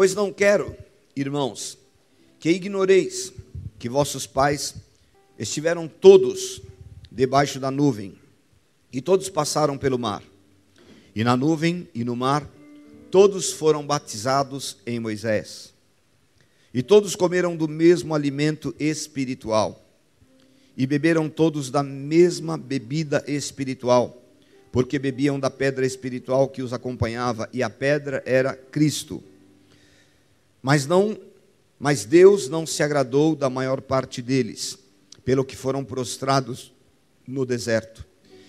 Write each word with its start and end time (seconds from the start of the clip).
Pois 0.00 0.14
não 0.14 0.32
quero, 0.32 0.74
irmãos, 1.14 1.76
que 2.38 2.48
ignoreis 2.48 3.34
que 3.78 3.86
vossos 3.86 4.26
pais 4.26 4.74
estiveram 5.38 5.86
todos 5.86 6.62
debaixo 7.12 7.60
da 7.60 7.70
nuvem, 7.70 8.14
e 8.90 9.02
todos 9.02 9.28
passaram 9.28 9.76
pelo 9.76 9.98
mar. 9.98 10.22
E 11.14 11.22
na 11.22 11.36
nuvem 11.36 11.86
e 11.94 12.02
no 12.02 12.16
mar, 12.16 12.48
todos 13.10 13.52
foram 13.52 13.86
batizados 13.86 14.78
em 14.86 14.98
Moisés. 14.98 15.74
E 16.72 16.82
todos 16.82 17.14
comeram 17.14 17.54
do 17.54 17.68
mesmo 17.68 18.14
alimento 18.14 18.74
espiritual, 18.80 19.84
e 20.78 20.86
beberam 20.86 21.28
todos 21.28 21.70
da 21.70 21.82
mesma 21.82 22.56
bebida 22.56 23.22
espiritual, 23.28 24.16
porque 24.72 24.98
bebiam 24.98 25.38
da 25.38 25.50
pedra 25.50 25.84
espiritual 25.84 26.48
que 26.48 26.62
os 26.62 26.72
acompanhava, 26.72 27.50
e 27.52 27.62
a 27.62 27.68
pedra 27.68 28.22
era 28.24 28.54
Cristo. 28.54 29.22
Mas 30.62 30.86
não, 30.86 31.18
mas 31.78 32.04
Deus 32.04 32.48
não 32.48 32.66
se 32.66 32.82
agradou 32.82 33.34
da 33.34 33.48
maior 33.48 33.80
parte 33.80 34.20
deles, 34.20 34.78
pelo 35.24 35.44
que 35.44 35.56
foram 35.56 35.84
prostrados 35.84 36.72
no 37.26 37.46
deserto. 37.46 38.06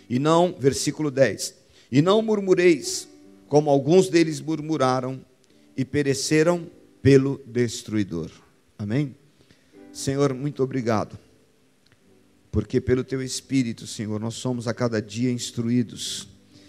E 0.09 0.20
não, 0.20 0.53
versículo 0.57 1.09
10. 1.09 1.55
E 1.91 2.01
não 2.01 2.21
murmureis, 2.21 3.07
como 3.47 3.70
alguns 3.70 4.09
deles 4.09 4.41
murmuraram 4.41 5.23
e 5.75 5.85
pereceram 5.85 6.70
pelo 7.01 7.41
destruidor. 7.45 8.29
Amém? 8.77 9.15
Senhor, 9.93 10.34
muito 10.34 10.62
obrigado. 10.62 11.17
Porque 12.51 12.81
pelo 12.81 13.03
teu 13.03 13.21
espírito, 13.21 13.87
Senhor, 13.87 14.20
nós 14.20 14.35
somos 14.35 14.67
a 14.67 14.73
cada 14.73 15.01
dia 15.01 15.31
instruídos 15.31 16.27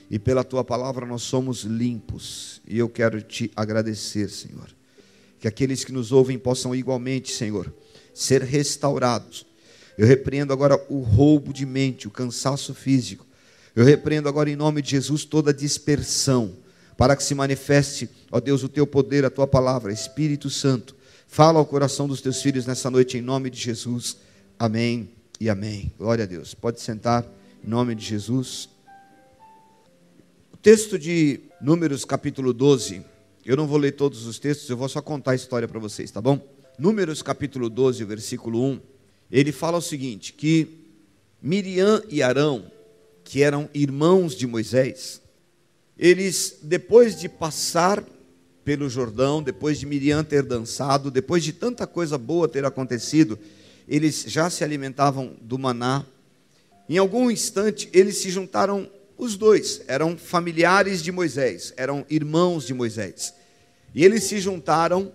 e 0.09 0.17
pela 0.19 0.45
tua 0.45 0.63
palavra 0.63 1.05
nós 1.05 1.23
somos 1.23 1.63
limpos. 1.63 2.63
E 2.69 2.79
eu 2.79 2.89
quero 2.89 3.21
te 3.21 3.51
agradecer, 3.57 4.29
Senhor 4.31 4.69
que 5.43 5.49
aqueles 5.49 5.85
que 5.85 5.91
nos 5.91 6.13
ouvem 6.13 6.39
possam 6.39 6.73
igualmente, 6.73 7.33
Senhor, 7.33 7.75
ser 8.15 8.43
restaurados. 8.43 9.45
Eu 9.99 10.07
repreendo 10.07 10.53
agora 10.53 10.81
o 10.89 11.01
roubo 11.01 11.53
de 11.53 11.67
mente, 11.67 12.07
o 12.07 12.13
cansaço 12.13 12.73
físico. 12.73 13.27
Eu 13.75 13.85
repreendo 13.85 14.29
agora 14.29 14.49
em 14.49 14.55
nome 14.55 14.81
de 14.81 14.93
Jesus 14.93 15.25
toda 15.25 15.53
dispersão, 15.53 16.57
para 16.97 17.17
que 17.17 17.25
se 17.25 17.35
manifeste, 17.35 18.09
ó 18.31 18.39
Deus, 18.39 18.63
o 18.63 18.69
teu 18.69 18.87
poder, 18.87 19.25
a 19.25 19.31
tua 19.31 19.49
palavra, 19.49 19.93
Espírito 19.93 20.49
Santo. 20.49 20.95
Fala 21.27 21.59
ao 21.59 21.67
coração 21.67 22.07
dos 22.07 22.21
teus 22.21 22.41
filhos 22.41 22.65
nessa 22.65 22.89
noite 22.89 23.19
em 23.19 23.21
nome 23.21 23.51
de 23.51 23.59
Jesus. 23.59 24.19
Amém 24.57 25.11
e 25.41 25.51
amém. 25.51 25.93
Glória 25.99 26.23
a 26.23 26.27
Deus. 26.27 26.55
Pode 26.55 26.81
sentar 26.81 27.27
em 27.65 27.69
nome 27.69 27.97
de 27.97 28.05
Jesus. 28.05 28.69
O 30.53 30.57
texto 30.57 30.97
de 30.97 31.41
Números 31.61 32.05
capítulo 32.05 32.53
12 32.53 33.11
eu 33.45 33.57
não 33.57 33.67
vou 33.67 33.79
ler 33.79 33.93
todos 33.93 34.27
os 34.27 34.39
textos, 34.39 34.69
eu 34.69 34.77
vou 34.77 34.89
só 34.89 35.03
contar 35.03 35.33
a 35.33 35.35
história 35.35 35.67
para 35.67 35.81
vocês, 35.81 36.11
tá 36.11 36.21
bom? 36.21 36.41
Números 36.79 37.23
capítulo 37.23 37.69
12, 37.69 38.05
versículo 38.05 38.63
1, 38.63 38.81
ele 39.31 39.53
fala 39.53 39.79
o 39.79 39.83
seguinte: 39.83 40.33
que 40.33 40.69
Miriam 41.41 42.03
e 42.09 42.23
Arão, 42.23 42.71
que 43.25 43.43
eram 43.43 43.69
irmãos 43.75 44.37
de 44.37 44.47
Moisés, 44.47 45.21
eles, 45.99 46.59
depois 46.63 47.19
de 47.19 47.29
passar 47.29 48.05
pelo 48.65 48.89
Jordão, 48.89 49.43
depois 49.43 49.79
de 49.79 49.87
Miriam 49.87 50.23
ter 50.23 50.43
dançado, 50.43 51.11
depois 51.11 51.43
de 51.43 51.53
tanta 51.53 51.87
coisa 51.87 52.17
boa 52.17 52.49
ter 52.49 52.65
acontecido, 52.65 53.39
eles 53.89 54.25
já 54.29 54.49
se 54.49 54.63
alimentavam 54.63 55.37
do 55.41 55.59
maná. 55.59 56.07
Em 56.89 56.97
algum 56.99 57.31
instante, 57.31 57.89
eles 57.93 58.19
se 58.19 58.31
juntaram 58.31 58.89
os 59.23 59.37
dois 59.37 59.83
eram 59.87 60.17
familiares 60.19 61.03
de 61.03 61.13
Moisés, 61.13 61.73
eram 61.77 62.05
irmãos 62.11 62.67
de 62.67 62.75
Moisés. 62.75 63.33
E 63.95 64.05
eles 64.05 64.25
se 64.25 64.41
juntaram, 64.41 65.13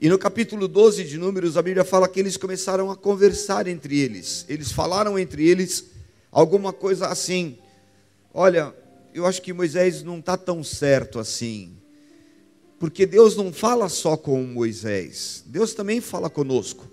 e 0.00 0.08
no 0.08 0.18
capítulo 0.18 0.66
12 0.66 1.04
de 1.04 1.16
Números, 1.16 1.56
a 1.56 1.62
Bíblia 1.62 1.84
fala 1.84 2.08
que 2.08 2.18
eles 2.18 2.36
começaram 2.36 2.90
a 2.90 2.96
conversar 2.96 3.68
entre 3.68 4.00
eles. 4.00 4.44
Eles 4.48 4.72
falaram 4.72 5.16
entre 5.18 5.48
eles 5.48 5.84
alguma 6.32 6.72
coisa 6.72 7.06
assim: 7.06 7.56
Olha, 8.32 8.74
eu 9.14 9.24
acho 9.24 9.40
que 9.40 9.52
Moisés 9.52 10.02
não 10.02 10.18
está 10.18 10.36
tão 10.36 10.64
certo 10.64 11.20
assim. 11.20 11.76
Porque 12.80 13.06
Deus 13.06 13.36
não 13.36 13.52
fala 13.52 13.88
só 13.88 14.16
com 14.16 14.42
Moisés, 14.42 15.44
Deus 15.46 15.72
também 15.72 16.00
fala 16.00 16.28
conosco. 16.28 16.90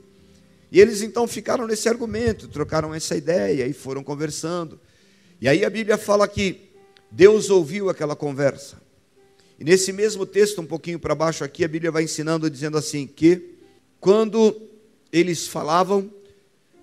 E 0.72 0.80
eles 0.80 1.02
então 1.02 1.28
ficaram 1.28 1.66
nesse 1.66 1.90
argumento, 1.90 2.48
trocaram 2.48 2.94
essa 2.94 3.16
ideia 3.18 3.66
e 3.66 3.74
foram 3.74 4.04
conversando. 4.04 4.80
E 5.42 5.50
aí 5.50 5.66
a 5.66 5.70
Bíblia 5.72 5.98
fala 5.98 6.28
que 6.28 6.70
Deus 7.10 7.50
ouviu 7.50 7.90
aquela 7.90 8.16
conversa. 8.16 8.80
E 9.60 9.64
nesse 9.64 9.92
mesmo 9.92 10.24
texto, 10.24 10.62
um 10.62 10.66
pouquinho 10.68 11.00
para 11.00 11.16
baixo 11.16 11.44
aqui, 11.44 11.64
a 11.64 11.68
Bíblia 11.68 11.92
vai 11.92 12.04
ensinando, 12.04 12.48
dizendo 12.48 12.78
assim: 12.78 13.08
que 13.08 13.56
quando 14.00 14.56
eles 15.12 15.48
falavam, 15.48 16.12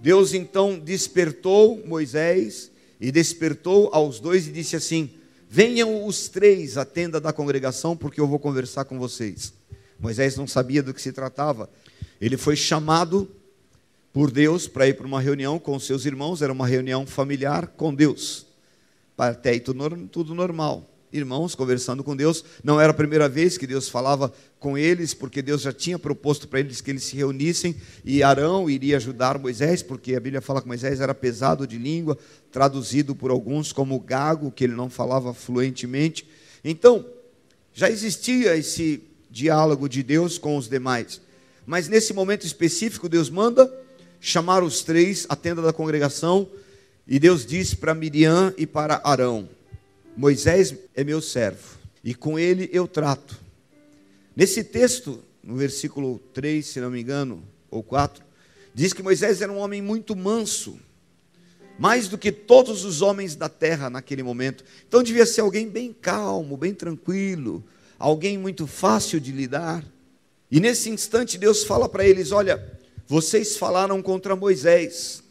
Deus 0.01 0.35
então 0.35 0.77
despertou 0.77 1.81
Moisés 1.87 2.73
e 3.01 3.13
despertou 3.13 3.91
aos 3.93 4.19
dois 4.19 4.49
e 4.49 4.51
disse 4.51 4.75
assim: 4.75 5.09
Venham 5.49 6.05
os 6.05 6.29
três 6.29 6.77
à 6.77 6.85
tenda 6.85 7.21
da 7.21 7.33
congregação, 7.33 7.97
porque 7.97 8.21
eu 8.21 8.27
vou 8.27 8.41
conversar 8.41 8.87
com 8.87 8.99
vocês. 8.99 9.53
Moisés 10.01 10.37
não 10.37 10.49
sabia 10.49 10.83
do 10.83 10.93
que 10.93 11.01
se 11.01 11.13
tratava. 11.13 11.71
Ele 12.21 12.37
foi 12.37 12.57
chamado 12.57 13.31
por 14.13 14.33
Deus 14.33 14.67
para 14.67 14.89
ir 14.89 14.95
para 14.95 15.07
uma 15.07 15.21
reunião 15.21 15.61
com 15.61 15.79
seus 15.79 16.05
irmãos, 16.05 16.43
era 16.43 16.53
uma 16.53 16.67
reunião 16.67 17.07
familiar 17.07 17.69
com 17.69 17.95
Deus 17.95 18.48
até 19.19 19.51
aí 19.51 19.61
tudo, 19.61 20.09
tudo 20.11 20.35
normal. 20.35 20.89
Irmãos 21.11 21.55
conversando 21.55 22.05
com 22.05 22.15
Deus, 22.15 22.45
não 22.63 22.79
era 22.79 22.91
a 22.91 22.95
primeira 22.95 23.29
vez 23.31 23.57
que 23.57 23.67
Deus 23.67 23.89
falava 23.89 24.31
com 24.61 24.77
eles, 24.77 25.15
porque 25.15 25.41
Deus 25.41 25.63
já 25.63 25.73
tinha 25.73 25.99
proposto 25.99 26.47
para 26.47 26.61
eles 26.61 26.83
que 26.83 26.91
eles 26.91 27.05
se 27.05 27.17
reunissem 27.17 27.75
e 28.05 28.23
Arão 28.23 28.69
iria 28.69 28.99
ajudar 28.99 29.39
Moisés, 29.39 29.83
porque 29.83 30.15
a 30.15 30.21
Bíblia 30.21 30.43
fala 30.43 30.61
que 30.61 30.69
Moisés 30.69 31.01
era 31.01 31.15
pesado 31.15 31.67
de 31.67 31.79
língua, 31.79 32.19
traduzido 32.53 33.15
por 33.15 33.31
alguns 33.31 33.73
como 33.73 33.99
gago, 33.99 34.53
que 34.53 34.65
ele 34.65 34.75
não 34.75 34.91
falava 34.91 35.33
fluentemente. 35.33 36.29
Então, 36.63 37.07
já 37.73 37.89
existia 37.89 38.55
esse 38.55 39.03
diálogo 39.31 39.89
de 39.89 40.03
Deus 40.03 40.37
com 40.37 40.59
os 40.59 40.69
demais, 40.69 41.23
mas 41.65 41.89
nesse 41.89 42.13
momento 42.13 42.45
específico, 42.45 43.09
Deus 43.09 43.31
manda 43.31 43.73
chamar 44.21 44.63
os 44.63 44.83
três 44.83 45.25
à 45.29 45.37
tenda 45.37 45.63
da 45.63 45.73
congregação 45.73 46.49
e 47.09 47.19
Deus 47.19 47.47
disse 47.47 47.75
para 47.75 47.95
Miriam 47.95 48.53
e 48.59 48.67
para 48.67 49.01
Arão: 49.03 49.49
Moisés 50.15 50.75
é 50.95 51.03
meu 51.03 51.23
servo, 51.23 51.79
e 52.05 52.15
com 52.15 52.39
ele 52.39 52.69
eu 52.71 52.87
trato. 52.87 53.41
Nesse 54.37 54.63
texto, 54.63 55.23
no 55.43 55.57
versículo 55.57 56.21
3, 56.35 56.65
se 56.65 56.81
não 56.81 56.91
me 56.91 57.01
engano, 57.01 57.43
ou 57.71 57.83
4, 57.83 58.23
diz 58.75 58.93
que 58.93 59.03
Moisés 59.03 59.41
era 59.41 59.51
um 59.51 59.57
homem 59.57 59.81
muito 59.81 60.15
manso, 60.15 60.79
mais 61.79 62.09
do 62.09 62.19
que 62.19 62.31
todos 62.31 62.85
os 62.85 63.01
homens 63.01 63.35
da 63.35 63.49
terra 63.49 63.89
naquele 63.89 64.23
momento. 64.23 64.63
Então 64.87 65.03
devia 65.03 65.25
ser 65.25 65.41
alguém 65.41 65.67
bem 65.67 65.95
calmo, 65.95 66.57
bem 66.59 66.75
tranquilo, 66.75 67.65
alguém 67.99 68.37
muito 68.37 68.67
fácil 68.67 69.19
de 69.19 69.33
lidar. 69.33 69.83
E 70.51 70.61
nesse 70.61 70.91
instante 70.91 71.39
Deus 71.39 71.65
fala 71.65 71.89
para 71.89 72.07
eles: 72.07 72.33
Olha, 72.33 72.79
vocês 73.07 73.57
falaram 73.57 74.03
contra 74.03 74.37
Moisés 74.37 75.23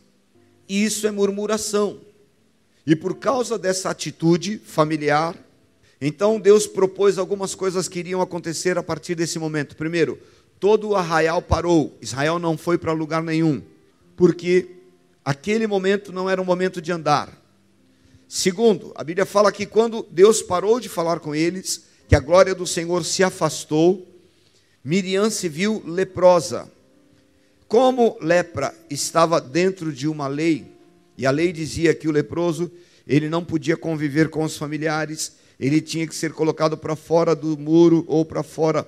isso 0.67 1.07
é 1.07 1.11
murmuração. 1.11 1.99
E 2.85 2.95
por 2.95 3.15
causa 3.15 3.57
dessa 3.57 3.89
atitude 3.89 4.57
familiar, 4.57 5.35
então 5.99 6.39
Deus 6.39 6.67
propôs 6.67 7.17
algumas 7.17 7.53
coisas 7.55 7.87
que 7.87 7.99
iriam 7.99 8.21
acontecer 8.21 8.77
a 8.77 8.83
partir 8.83 9.15
desse 9.15 9.39
momento. 9.39 9.75
Primeiro, 9.75 10.19
todo 10.59 10.89
o 10.89 10.95
arraial 10.95 11.41
parou, 11.41 11.97
Israel 12.01 12.39
não 12.39 12.57
foi 12.57 12.77
para 12.77 12.91
lugar 12.93 13.23
nenhum, 13.23 13.61
porque 14.15 14.67
aquele 15.25 15.67
momento 15.67 16.11
não 16.11 16.29
era 16.29 16.41
um 16.41 16.45
momento 16.45 16.81
de 16.81 16.91
andar. 16.91 17.37
Segundo, 18.27 18.91
a 18.95 19.03
Bíblia 19.03 19.25
fala 19.25 19.51
que 19.51 19.65
quando 19.65 20.05
Deus 20.11 20.41
parou 20.41 20.79
de 20.79 20.89
falar 20.89 21.19
com 21.19 21.33
eles, 21.33 21.85
que 22.07 22.15
a 22.15 22.19
glória 22.19 22.53
do 22.53 22.67
Senhor 22.67 23.03
se 23.03 23.23
afastou, 23.23 24.07
Miriam 24.83 25.29
se 25.29 25.49
viu 25.49 25.83
leprosa. 25.85 26.71
Como 27.67 28.17
lepra 28.21 28.73
estava 28.89 29.41
dentro 29.41 29.91
de 29.91 30.07
uma 30.07 30.27
lei, 30.27 30.71
e 31.17 31.25
a 31.25 31.31
lei 31.31 31.51
dizia 31.51 31.93
que 31.93 32.07
o 32.07 32.11
leproso 32.11 32.71
ele 33.05 33.27
não 33.27 33.43
podia 33.43 33.75
conviver 33.75 34.29
com 34.29 34.43
os 34.43 34.55
familiares, 34.55 35.33
ele 35.59 35.81
tinha 35.81 36.07
que 36.07 36.15
ser 36.15 36.31
colocado 36.31 36.77
para 36.77 36.95
fora 36.95 37.35
do 37.35 37.57
muro 37.57 38.05
ou 38.07 38.23
para 38.23 38.41
fora 38.41 38.87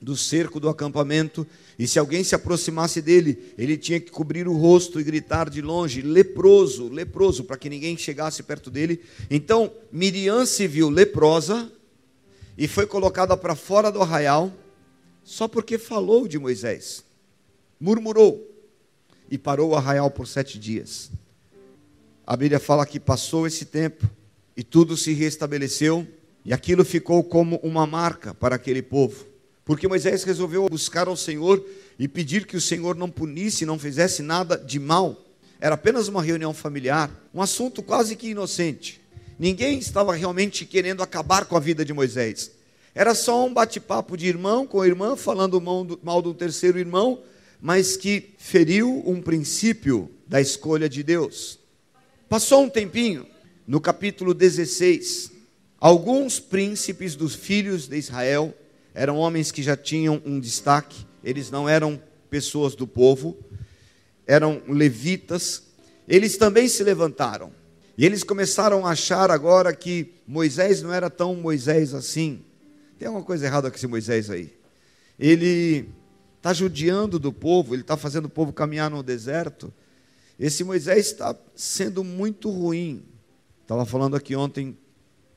do 0.00 0.16
cerco 0.16 0.58
do 0.58 0.68
acampamento, 0.68 1.46
e 1.78 1.86
se 1.86 1.96
alguém 1.96 2.24
se 2.24 2.34
aproximasse 2.34 3.00
dele, 3.00 3.54
ele 3.56 3.76
tinha 3.76 4.00
que 4.00 4.10
cobrir 4.10 4.48
o 4.48 4.56
rosto 4.56 4.98
e 5.00 5.04
gritar 5.04 5.48
de 5.48 5.62
longe: 5.62 6.02
leproso, 6.02 6.88
leproso, 6.88 7.44
para 7.44 7.56
que 7.56 7.70
ninguém 7.70 7.96
chegasse 7.96 8.42
perto 8.42 8.68
dele. 8.68 9.00
Então 9.30 9.72
Miriam 9.92 10.44
se 10.44 10.66
viu 10.66 10.90
leprosa 10.90 11.70
e 12.58 12.66
foi 12.66 12.84
colocada 12.84 13.36
para 13.36 13.54
fora 13.54 13.92
do 13.92 14.02
arraial, 14.02 14.52
só 15.22 15.46
porque 15.46 15.78
falou 15.78 16.26
de 16.26 16.36
Moisés 16.36 17.04
murmurou 17.82 18.48
e 19.28 19.36
parou 19.36 19.70
o 19.70 19.74
arraial 19.74 20.08
por 20.08 20.28
sete 20.28 20.56
dias. 20.56 21.10
A 22.24 22.36
Bíblia 22.36 22.60
fala 22.60 22.86
que 22.86 23.00
passou 23.00 23.44
esse 23.44 23.64
tempo 23.64 24.08
e 24.56 24.62
tudo 24.62 24.96
se 24.96 25.12
restabeleceu, 25.12 26.06
e 26.44 26.52
aquilo 26.52 26.84
ficou 26.84 27.24
como 27.24 27.56
uma 27.56 27.84
marca 27.84 28.32
para 28.34 28.54
aquele 28.54 28.82
povo, 28.82 29.26
porque 29.64 29.88
Moisés 29.88 30.22
resolveu 30.22 30.68
buscar 30.68 31.08
ao 31.08 31.16
Senhor 31.16 31.64
e 31.98 32.06
pedir 32.06 32.46
que 32.46 32.56
o 32.56 32.60
Senhor 32.60 32.94
não 32.94 33.10
punisse, 33.10 33.66
não 33.66 33.78
fizesse 33.78 34.22
nada 34.22 34.56
de 34.56 34.78
mal. 34.78 35.20
Era 35.60 35.74
apenas 35.74 36.06
uma 36.06 36.22
reunião 36.22 36.54
familiar, 36.54 37.10
um 37.34 37.42
assunto 37.42 37.82
quase 37.82 38.14
que 38.14 38.28
inocente. 38.28 39.00
Ninguém 39.38 39.78
estava 39.78 40.14
realmente 40.14 40.64
querendo 40.64 41.02
acabar 41.02 41.46
com 41.46 41.56
a 41.56 41.60
vida 41.60 41.84
de 41.84 41.92
Moisés. 41.92 42.52
Era 42.94 43.14
só 43.14 43.44
um 43.44 43.52
bate-papo 43.52 44.16
de 44.16 44.26
irmão 44.26 44.66
com 44.66 44.84
irmã, 44.84 45.16
falando 45.16 45.60
mal 45.60 46.22
do 46.22 46.34
terceiro 46.34 46.78
irmão, 46.78 47.20
mas 47.62 47.96
que 47.96 48.34
feriu 48.38 49.04
um 49.06 49.22
princípio 49.22 50.10
da 50.26 50.40
escolha 50.40 50.88
de 50.88 51.04
Deus. 51.04 51.60
Passou 52.28 52.64
um 52.64 52.68
tempinho, 52.68 53.24
no 53.64 53.80
capítulo 53.80 54.34
16, 54.34 55.30
alguns 55.78 56.40
príncipes 56.40 57.14
dos 57.14 57.36
filhos 57.36 57.86
de 57.86 57.96
Israel 57.96 58.52
eram 58.92 59.16
homens 59.16 59.52
que 59.52 59.62
já 59.62 59.76
tinham 59.76 60.20
um 60.26 60.40
destaque, 60.40 61.06
eles 61.22 61.52
não 61.52 61.68
eram 61.68 62.02
pessoas 62.28 62.74
do 62.74 62.84
povo, 62.84 63.38
eram 64.26 64.60
levitas, 64.66 65.62
eles 66.08 66.36
também 66.36 66.66
se 66.66 66.82
levantaram. 66.82 67.52
E 67.96 68.04
eles 68.04 68.24
começaram 68.24 68.84
a 68.84 68.90
achar 68.90 69.30
agora 69.30 69.72
que 69.72 70.14
Moisés 70.26 70.82
não 70.82 70.92
era 70.92 71.08
tão 71.08 71.36
Moisés 71.36 71.94
assim. 71.94 72.42
Tem 72.98 73.06
alguma 73.06 73.24
coisa 73.24 73.46
errada 73.46 73.70
com 73.70 73.76
esse 73.76 73.86
Moisés 73.86 74.30
aí. 74.30 74.52
Ele 75.16 75.88
está 76.42 76.52
judiando 76.52 77.20
do 77.20 77.32
povo, 77.32 77.72
ele 77.72 77.82
está 77.82 77.96
fazendo 77.96 78.24
o 78.24 78.28
povo 78.28 78.52
caminhar 78.52 78.90
no 78.90 79.00
deserto. 79.00 79.72
Esse 80.36 80.64
Moisés 80.64 81.06
está 81.06 81.36
sendo 81.54 82.02
muito 82.02 82.50
ruim. 82.50 83.04
Estava 83.60 83.86
falando 83.86 84.16
aqui 84.16 84.34
ontem, 84.34 84.76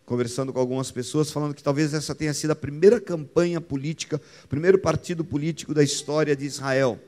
conversando 0.04 0.52
com 0.52 0.60
algumas 0.60 0.90
pessoas, 0.90 1.30
falando 1.30 1.54
que 1.54 1.62
talvez 1.62 1.94
essa 1.94 2.16
tenha 2.16 2.34
sido 2.34 2.50
a 2.52 2.56
primeira 2.56 3.00
campanha 3.00 3.62
política, 3.62 4.20
primeiro 4.50 4.80
partido 4.80 5.24
político 5.24 5.76
da 5.76 5.84
história 5.84 6.36
de 6.36 6.44
Israel. 6.44 7.00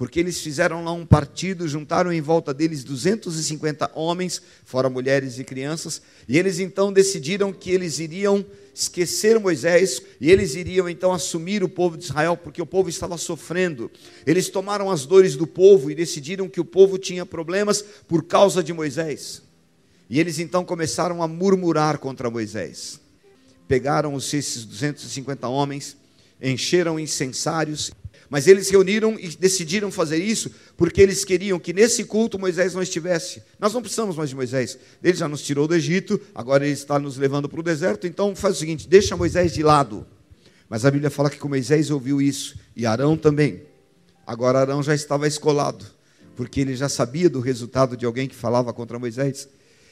Porque 0.00 0.18
eles 0.18 0.40
fizeram 0.40 0.82
lá 0.82 0.92
um 0.92 1.04
partido, 1.04 1.68
juntaram 1.68 2.10
em 2.10 2.22
volta 2.22 2.54
deles 2.54 2.82
250 2.82 3.90
homens, 3.94 4.40
fora 4.64 4.88
mulheres 4.88 5.38
e 5.38 5.44
crianças, 5.44 6.00
e 6.26 6.38
eles 6.38 6.58
então 6.58 6.90
decidiram 6.90 7.52
que 7.52 7.70
eles 7.70 7.98
iriam 7.98 8.42
esquecer 8.74 9.38
Moisés 9.38 10.00
e 10.18 10.30
eles 10.30 10.54
iriam 10.54 10.88
então 10.88 11.12
assumir 11.12 11.62
o 11.62 11.68
povo 11.68 11.98
de 11.98 12.04
Israel, 12.04 12.34
porque 12.34 12.62
o 12.62 12.66
povo 12.66 12.88
estava 12.88 13.18
sofrendo. 13.18 13.90
Eles 14.26 14.48
tomaram 14.48 14.90
as 14.90 15.04
dores 15.04 15.36
do 15.36 15.46
povo 15.46 15.90
e 15.90 15.94
decidiram 15.94 16.48
que 16.48 16.62
o 16.62 16.64
povo 16.64 16.96
tinha 16.96 17.26
problemas 17.26 17.84
por 18.08 18.24
causa 18.24 18.62
de 18.64 18.72
Moisés. 18.72 19.42
E 20.08 20.18
eles 20.18 20.38
então 20.38 20.64
começaram 20.64 21.22
a 21.22 21.28
murmurar 21.28 21.98
contra 21.98 22.30
Moisés. 22.30 22.98
Pegaram 23.68 24.16
esses 24.16 24.64
250 24.64 25.46
homens, 25.46 25.94
encheram 26.40 26.98
incensários 26.98 27.92
mas 28.28 28.46
eles 28.46 28.68
reuniram 28.70 29.18
e 29.18 29.28
decidiram 29.28 29.90
fazer 29.90 30.18
isso 30.18 30.50
porque 30.76 31.00
eles 31.00 31.24
queriam 31.24 31.58
que 31.58 31.72
nesse 31.72 32.04
culto 32.04 32.38
Moisés 32.38 32.74
não 32.74 32.82
estivesse. 32.82 33.42
Nós 33.58 33.72
não 33.72 33.80
precisamos 33.80 34.16
mais 34.16 34.30
de 34.30 34.36
Moisés. 34.36 34.78
Ele 35.02 35.16
já 35.16 35.28
nos 35.28 35.42
tirou 35.42 35.66
do 35.66 35.74
Egito, 35.74 36.20
agora 36.34 36.64
ele 36.64 36.74
está 36.74 36.98
nos 36.98 37.16
levando 37.16 37.48
para 37.48 37.58
o 37.58 37.62
deserto, 37.62 38.06
então 38.06 38.36
faz 38.36 38.56
o 38.56 38.58
seguinte: 38.58 38.88
deixa 38.88 39.16
Moisés 39.16 39.52
de 39.52 39.62
lado. 39.62 40.06
Mas 40.68 40.84
a 40.84 40.90
Bíblia 40.90 41.10
fala 41.10 41.28
que 41.28 41.44
Moisés 41.44 41.90
ouviu 41.90 42.22
isso, 42.22 42.56
e 42.76 42.86
Arão 42.86 43.16
também. 43.16 43.62
Agora 44.24 44.60
Arão 44.60 44.80
já 44.80 44.94
estava 44.94 45.26
escolado, 45.26 45.84
porque 46.36 46.60
ele 46.60 46.76
já 46.76 46.88
sabia 46.88 47.28
do 47.28 47.40
resultado 47.40 47.96
de 47.96 48.06
alguém 48.06 48.28
que 48.28 48.36
falava 48.36 48.72
contra 48.72 48.96
Moisés. 48.96 49.48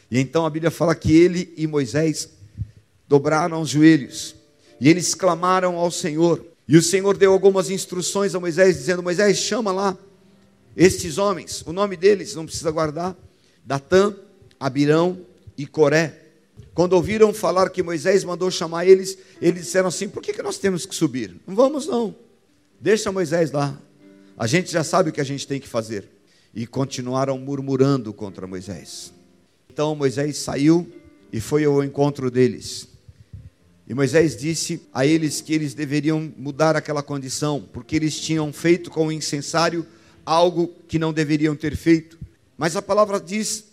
E 0.09 0.21
então 0.21 0.47
a 0.47 0.51
Bíblia 0.51 0.71
fala 0.71 0.95
que 0.95 1.13
ele 1.13 1.53
e 1.57 1.67
Moisés 1.67 2.29
dobraram 3.09 3.61
os 3.61 3.71
joelhos, 3.71 4.37
e 4.81 4.89
eles 4.89 5.15
clamaram 5.17 5.77
ao 5.77 5.91
Senhor. 5.91 6.47
E 6.69 6.77
o 6.77 6.83
Senhor 6.83 7.17
deu 7.17 7.33
algumas 7.33 7.71
instruções 7.71 8.35
a 8.35 8.41
Moisés, 8.41 8.77
dizendo: 8.77 9.03
Moisés, 9.03 9.39
chama 9.39 9.73
lá 9.73 9.99
estes 10.79 11.19
homens, 11.19 11.65
o 11.67 11.73
nome 11.73 11.97
deles 11.97 12.37
não 12.37 12.47
precisa 12.47 12.71
guardar: 12.71 13.17
Datã, 13.65 14.15
Abirão 14.61 15.21
e 15.57 15.67
Coré. 15.67 16.27
Quando 16.73 16.93
ouviram 16.93 17.35
falar 17.35 17.69
que 17.71 17.83
Moisés 17.83 18.23
mandou 18.23 18.49
chamar 18.49 18.87
eles, 18.87 19.19
eles 19.43 19.65
disseram 19.65 19.89
assim: 19.89 20.09
por 20.09 20.23
que, 20.23 20.33
que 20.33 20.41
nós 20.41 20.57
temos 20.57 20.87
que 20.87 20.95
subir? 20.95 21.35
Não 21.45 21.57
vamos, 21.57 21.89
não. 21.89 22.15
Deixa 22.81 23.11
Moisés 23.11 23.51
lá. 23.51 23.77
A 24.37 24.47
gente 24.47 24.71
já 24.71 24.85
sabe 24.85 25.11
o 25.11 25.13
que 25.13 25.21
a 25.21 25.25
gente 25.25 25.49
tem 25.49 25.61
que 25.61 25.67
fazer. 25.67 26.09
E 26.55 26.65
continuaram 26.65 27.37
murmurando 27.39 28.13
contra 28.13 28.47
Moisés. 28.47 29.13
Então 29.69 29.97
Moisés 29.97 30.39
saiu 30.39 30.91
e 31.33 31.41
foi 31.41 31.65
ao 31.65 31.83
encontro 31.83 32.31
deles. 32.31 32.88
E 33.89 33.95
Moisés 33.95 34.37
disse 34.37 34.83
a 34.93 35.07
eles 35.07 35.41
que 35.41 35.55
eles 35.55 35.73
deveriam 35.73 36.31
mudar 36.37 36.77
aquela 36.77 37.03
condição, 37.03 37.67
porque 37.73 37.97
eles 37.97 38.21
tinham 38.21 38.53
feito 38.53 38.91
com 38.91 39.07
o 39.07 39.13
incensário 39.13 39.87
algo 40.27 40.75
que 40.87 40.99
não 40.99 41.11
deveriam 41.11 41.57
ter 41.57 41.75
feito. 41.75 42.19
Mas 42.59 42.77
a 42.77 42.83
palavra 42.83 43.19
diz 43.19 43.65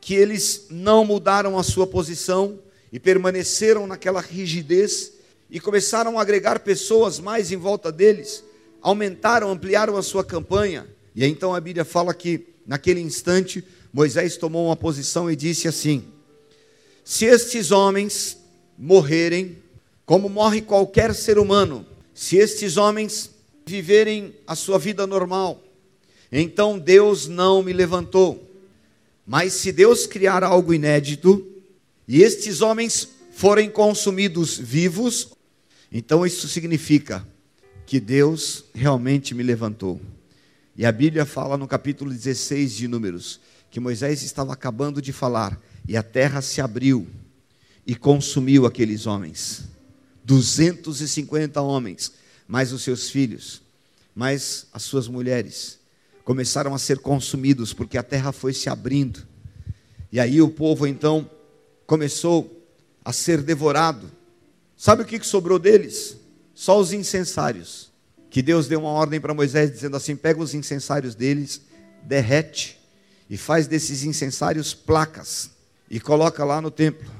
que 0.00 0.14
eles 0.14 0.66
não 0.70 1.04
mudaram 1.04 1.58
a 1.58 1.62
sua 1.62 1.86
posição 1.86 2.58
e 2.90 2.98
permaneceram 2.98 3.86
naquela 3.86 4.22
rigidez 4.22 5.12
e 5.50 5.60
começaram 5.60 6.18
a 6.18 6.22
agregar 6.22 6.60
pessoas 6.60 7.20
mais 7.20 7.52
em 7.52 7.56
volta 7.58 7.92
deles, 7.92 8.42
aumentaram, 8.80 9.50
ampliaram 9.50 9.94
a 9.98 10.02
sua 10.02 10.24
campanha. 10.24 10.86
E 11.14 11.22
então 11.26 11.54
a 11.54 11.60
Bíblia 11.60 11.84
fala 11.84 12.14
que 12.14 12.46
naquele 12.66 13.00
instante 13.00 13.62
Moisés 13.92 14.38
tomou 14.38 14.68
uma 14.68 14.76
posição 14.76 15.30
e 15.30 15.36
disse 15.36 15.68
assim: 15.68 16.04
Se 17.04 17.26
estes 17.26 17.70
homens 17.70 18.39
morrerem, 18.80 19.58
como 20.06 20.30
morre 20.30 20.62
qualquer 20.62 21.14
ser 21.14 21.38
humano, 21.38 21.86
se 22.14 22.36
estes 22.36 22.78
homens 22.78 23.30
viverem 23.66 24.34
a 24.46 24.56
sua 24.56 24.78
vida 24.78 25.06
normal, 25.06 25.62
então 26.32 26.78
Deus 26.78 27.28
não 27.28 27.62
me 27.62 27.74
levantou. 27.74 28.48
Mas 29.26 29.52
se 29.52 29.70
Deus 29.70 30.06
criar 30.06 30.42
algo 30.42 30.72
inédito, 30.72 31.46
e 32.08 32.22
estes 32.22 32.62
homens 32.62 33.06
forem 33.32 33.70
consumidos 33.70 34.58
vivos, 34.58 35.28
então 35.92 36.24
isso 36.24 36.48
significa 36.48 37.26
que 37.84 38.00
Deus 38.00 38.64
realmente 38.74 39.34
me 39.34 39.42
levantou. 39.42 40.00
E 40.76 40.86
a 40.86 40.90
Bíblia 40.90 41.26
fala 41.26 41.58
no 41.58 41.68
capítulo 41.68 42.10
16 42.10 42.74
de 42.74 42.88
Números 42.88 43.40
que 43.70 43.78
Moisés 43.78 44.22
estava 44.22 44.52
acabando 44.52 45.00
de 45.00 45.12
falar 45.12 45.60
e 45.86 45.96
a 45.96 46.02
terra 46.02 46.40
se 46.42 46.60
abriu 46.60 47.06
e 47.90 47.96
consumiu 47.96 48.66
aqueles 48.66 49.04
homens. 49.04 49.64
250 50.22 51.60
homens, 51.60 52.12
mais 52.46 52.72
os 52.72 52.84
seus 52.84 53.10
filhos, 53.10 53.62
mais 54.14 54.68
as 54.72 54.84
suas 54.84 55.08
mulheres, 55.08 55.80
começaram 56.22 56.72
a 56.72 56.78
ser 56.78 57.00
consumidos, 57.00 57.72
porque 57.72 57.98
a 57.98 58.02
terra 58.04 58.30
foi 58.30 58.52
se 58.52 58.70
abrindo. 58.70 59.26
E 60.12 60.20
aí 60.20 60.40
o 60.40 60.48
povo 60.48 60.86
então 60.86 61.28
começou 61.84 62.64
a 63.04 63.12
ser 63.12 63.42
devorado. 63.42 64.08
Sabe 64.76 65.02
o 65.02 65.04
que 65.04 65.20
sobrou 65.26 65.58
deles? 65.58 66.16
Só 66.54 66.78
os 66.78 66.92
incensários. 66.92 67.90
Que 68.30 68.40
Deus 68.40 68.68
deu 68.68 68.78
uma 68.78 68.90
ordem 68.90 69.20
para 69.20 69.34
Moisés, 69.34 69.68
dizendo 69.68 69.96
assim: 69.96 70.14
pega 70.14 70.40
os 70.40 70.54
incensários 70.54 71.16
deles, 71.16 71.60
derrete 72.04 72.78
e 73.28 73.36
faz 73.36 73.66
desses 73.66 74.04
incensários 74.04 74.74
placas 74.74 75.50
e 75.90 75.98
coloca 75.98 76.44
lá 76.44 76.60
no 76.60 76.70
templo 76.70 77.18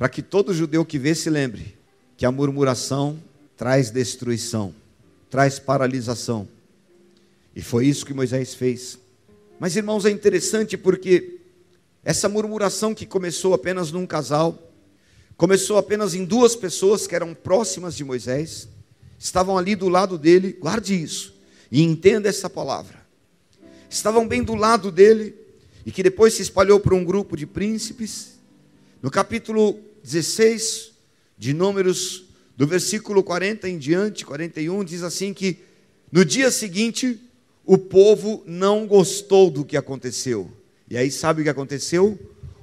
para 0.00 0.08
que 0.08 0.22
todo 0.22 0.54
judeu 0.54 0.82
que 0.82 0.98
vê 0.98 1.14
se 1.14 1.28
lembre 1.28 1.76
que 2.16 2.24
a 2.24 2.32
murmuração 2.32 3.22
traz 3.54 3.90
destruição, 3.90 4.74
traz 5.28 5.58
paralisação. 5.58 6.48
E 7.54 7.60
foi 7.60 7.84
isso 7.84 8.06
que 8.06 8.14
Moisés 8.14 8.54
fez. 8.54 8.98
Mas 9.58 9.76
irmãos, 9.76 10.06
é 10.06 10.10
interessante 10.10 10.78
porque 10.78 11.40
essa 12.02 12.30
murmuração 12.30 12.94
que 12.94 13.04
começou 13.04 13.52
apenas 13.52 13.92
num 13.92 14.06
casal, 14.06 14.72
começou 15.36 15.76
apenas 15.76 16.14
em 16.14 16.24
duas 16.24 16.56
pessoas 16.56 17.06
que 17.06 17.14
eram 17.14 17.34
próximas 17.34 17.94
de 17.94 18.02
Moisés, 18.02 18.70
estavam 19.18 19.58
ali 19.58 19.76
do 19.76 19.90
lado 19.90 20.16
dele, 20.16 20.56
guarde 20.58 20.94
isso 20.94 21.34
e 21.70 21.82
entenda 21.82 22.26
essa 22.26 22.48
palavra. 22.48 23.06
Estavam 23.90 24.26
bem 24.26 24.42
do 24.42 24.54
lado 24.54 24.90
dele 24.90 25.34
e 25.84 25.92
que 25.92 26.02
depois 26.02 26.32
se 26.32 26.40
espalhou 26.40 26.80
para 26.80 26.94
um 26.94 27.04
grupo 27.04 27.36
de 27.36 27.44
príncipes. 27.46 28.40
No 29.02 29.10
capítulo 29.10 29.89
16 30.02 30.92
de 31.38 31.54
Números, 31.54 32.24
do 32.56 32.66
versículo 32.66 33.22
40 33.22 33.68
em 33.68 33.78
diante, 33.78 34.24
41, 34.24 34.84
diz 34.84 35.02
assim 35.02 35.32
que 35.32 35.58
no 36.12 36.24
dia 36.24 36.50
seguinte 36.50 37.18
o 37.64 37.78
povo 37.78 38.42
não 38.46 38.86
gostou 38.86 39.50
do 39.50 39.64
que 39.64 39.76
aconteceu. 39.76 40.50
E 40.88 40.96
aí 40.96 41.10
sabe 41.10 41.40
o 41.40 41.44
que 41.44 41.50
aconteceu? 41.50 42.18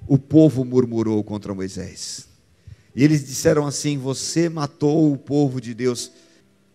O 0.08 0.18
povo 0.18 0.66
murmurou 0.66 1.24
contra 1.24 1.54
Moisés. 1.54 2.28
E 2.96 3.04
eles 3.04 3.26
disseram 3.26 3.66
assim: 3.66 3.98
Você 3.98 4.50
matou 4.50 5.12
o 5.12 5.18
povo 5.18 5.62
de 5.62 5.74
Deus. 5.74 6.12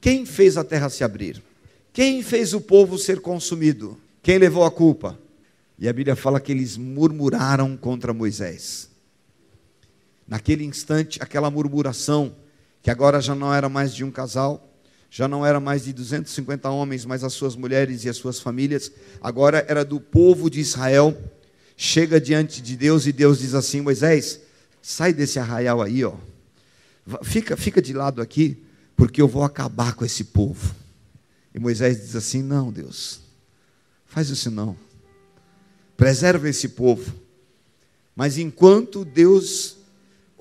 Quem 0.00 0.24
fez 0.24 0.56
a 0.56 0.64
terra 0.64 0.88
se 0.88 1.04
abrir? 1.04 1.42
Quem 1.92 2.22
fez 2.22 2.54
o 2.54 2.60
povo 2.60 2.96
ser 2.96 3.20
consumido? 3.20 3.98
Quem 4.22 4.38
levou 4.38 4.64
a 4.64 4.70
culpa? 4.70 5.18
E 5.78 5.88
a 5.88 5.92
Bíblia 5.92 6.16
fala 6.16 6.40
que 6.40 6.52
eles 6.52 6.76
murmuraram 6.76 7.76
contra 7.76 8.14
Moisés. 8.14 8.88
Naquele 10.26 10.64
instante, 10.64 11.18
aquela 11.22 11.50
murmuração, 11.50 12.34
que 12.82 12.90
agora 12.90 13.20
já 13.20 13.34
não 13.34 13.52
era 13.52 13.68
mais 13.68 13.94
de 13.94 14.04
um 14.04 14.10
casal, 14.10 14.72
já 15.10 15.28
não 15.28 15.44
era 15.44 15.60
mais 15.60 15.84
de 15.84 15.92
250 15.92 16.70
homens, 16.70 17.04
mas 17.04 17.22
as 17.22 17.34
suas 17.34 17.54
mulheres 17.54 18.04
e 18.04 18.08
as 18.08 18.16
suas 18.16 18.40
famílias, 18.40 18.90
agora 19.20 19.64
era 19.68 19.84
do 19.84 20.00
povo 20.00 20.48
de 20.48 20.58
Israel. 20.58 21.14
Chega 21.76 22.20
diante 22.20 22.62
de 22.62 22.76
Deus 22.76 23.06
e 23.06 23.12
Deus 23.12 23.40
diz 23.40 23.54
assim: 23.54 23.82
Moisés, 23.82 24.40
sai 24.80 25.12
desse 25.12 25.38
arraial 25.38 25.82
aí, 25.82 26.02
ó. 26.04 26.14
Fica, 27.22 27.56
fica 27.56 27.82
de 27.82 27.92
lado 27.92 28.22
aqui, 28.22 28.64
porque 28.96 29.20
eu 29.20 29.28
vou 29.28 29.42
acabar 29.42 29.94
com 29.94 30.04
esse 30.04 30.24
povo. 30.24 30.74
E 31.54 31.58
Moisés 31.58 32.00
diz 32.00 32.16
assim: 32.16 32.42
Não, 32.42 32.72
Deus, 32.72 33.20
faz 34.06 34.30
isso 34.30 34.50
não. 34.50 34.76
Preserva 35.96 36.48
esse 36.48 36.70
povo. 36.70 37.12
Mas 38.16 38.38
enquanto 38.38 39.04
Deus 39.04 39.76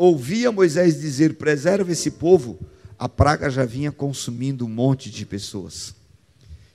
ouvia 0.02 0.52
Moisés 0.52 1.00
dizer: 1.00 1.36
Preserva 1.36 1.92
esse 1.92 2.12
povo, 2.12 2.60
a 2.98 3.08
praga 3.08 3.50
já 3.50 3.66
vinha 3.66 3.92
consumindo 3.92 4.66
um 4.66 4.70
monte 4.70 5.12
de 5.12 5.26
pessoas. 5.26 5.94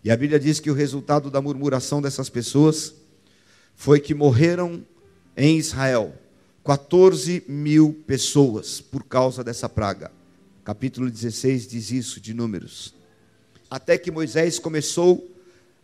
E 0.04 0.11
a 0.11 0.16
Bíblia 0.16 0.38
diz 0.38 0.61
que 0.61 0.71
o 0.71 0.75
resultado 0.75 1.30
da 1.30 1.42
murmuração 1.42 2.00
dessas 2.00 2.28
pessoas 2.28 2.95
foi 3.75 3.99
que 3.99 4.14
morreram 4.14 4.87
em 5.37 5.59
Israel 5.59 6.14
14 6.64 7.45
mil 7.49 7.92
pessoas 8.06 8.80
por 8.80 9.02
causa 9.04 9.42
dessa 9.42 9.68
praga. 9.68 10.12
Capítulo 10.64 11.11
16 11.11 11.66
diz 11.66 11.90
isso 11.90 12.21
de 12.21 12.33
números. 12.33 12.95
Até 13.68 13.99
que 13.99 14.11
Moisés 14.11 14.61
começou 14.61 15.28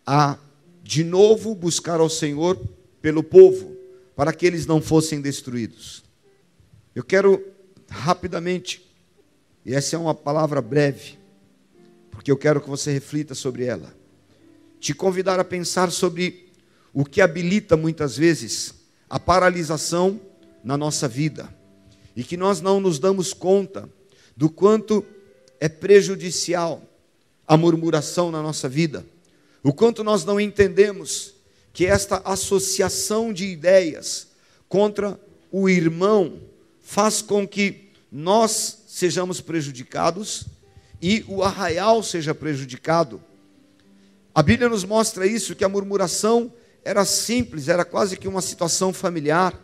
a 0.06 0.38
de 0.84 1.02
novo 1.02 1.54
buscar 1.54 1.98
ao 1.98 2.08
Senhor 2.08 2.60
pelo 3.00 3.22
povo, 3.22 3.76
para 4.14 4.32
que 4.32 4.46
eles 4.46 4.66
não 4.66 4.80
fossem 4.80 5.20
destruídos. 5.20 6.01
Eu 6.94 7.02
quero 7.02 7.42
rapidamente 7.88 8.82
e 9.64 9.74
essa 9.74 9.94
é 9.94 9.98
uma 9.98 10.14
palavra 10.14 10.60
breve, 10.60 11.18
porque 12.10 12.30
eu 12.30 12.36
quero 12.36 12.60
que 12.60 12.68
você 12.68 12.92
reflita 12.92 13.34
sobre 13.34 13.64
ela. 13.64 13.94
Te 14.80 14.92
convidar 14.92 15.38
a 15.38 15.44
pensar 15.44 15.90
sobre 15.92 16.50
o 16.92 17.04
que 17.04 17.20
habilita 17.20 17.76
muitas 17.76 18.16
vezes 18.16 18.74
a 19.08 19.20
paralisação 19.20 20.20
na 20.64 20.76
nossa 20.76 21.06
vida 21.06 21.54
e 22.16 22.24
que 22.24 22.36
nós 22.36 22.60
não 22.60 22.80
nos 22.80 22.98
damos 22.98 23.32
conta 23.32 23.88
do 24.36 24.50
quanto 24.50 25.04
é 25.60 25.68
prejudicial 25.68 26.82
a 27.46 27.56
murmuração 27.56 28.30
na 28.30 28.42
nossa 28.42 28.68
vida, 28.68 29.06
o 29.62 29.72
quanto 29.72 30.02
nós 30.02 30.24
não 30.24 30.40
entendemos 30.40 31.34
que 31.72 31.86
esta 31.86 32.18
associação 32.24 33.32
de 33.32 33.46
ideias 33.46 34.28
contra 34.68 35.18
o 35.50 35.68
irmão 35.68 36.40
faz 36.82 37.22
com 37.22 37.46
que 37.46 37.90
nós 38.10 38.82
sejamos 38.88 39.40
prejudicados 39.40 40.44
e 41.00 41.24
o 41.26 41.42
arraial 41.42 42.02
seja 42.02 42.34
prejudicado. 42.34 43.22
A 44.34 44.42
Bíblia 44.42 44.68
nos 44.68 44.84
mostra 44.84 45.26
isso, 45.26 45.54
que 45.54 45.64
a 45.64 45.68
murmuração 45.68 46.52
era 46.84 47.04
simples, 47.04 47.68
era 47.68 47.84
quase 47.84 48.16
que 48.16 48.28
uma 48.28 48.42
situação 48.42 48.92
familiar. 48.92 49.58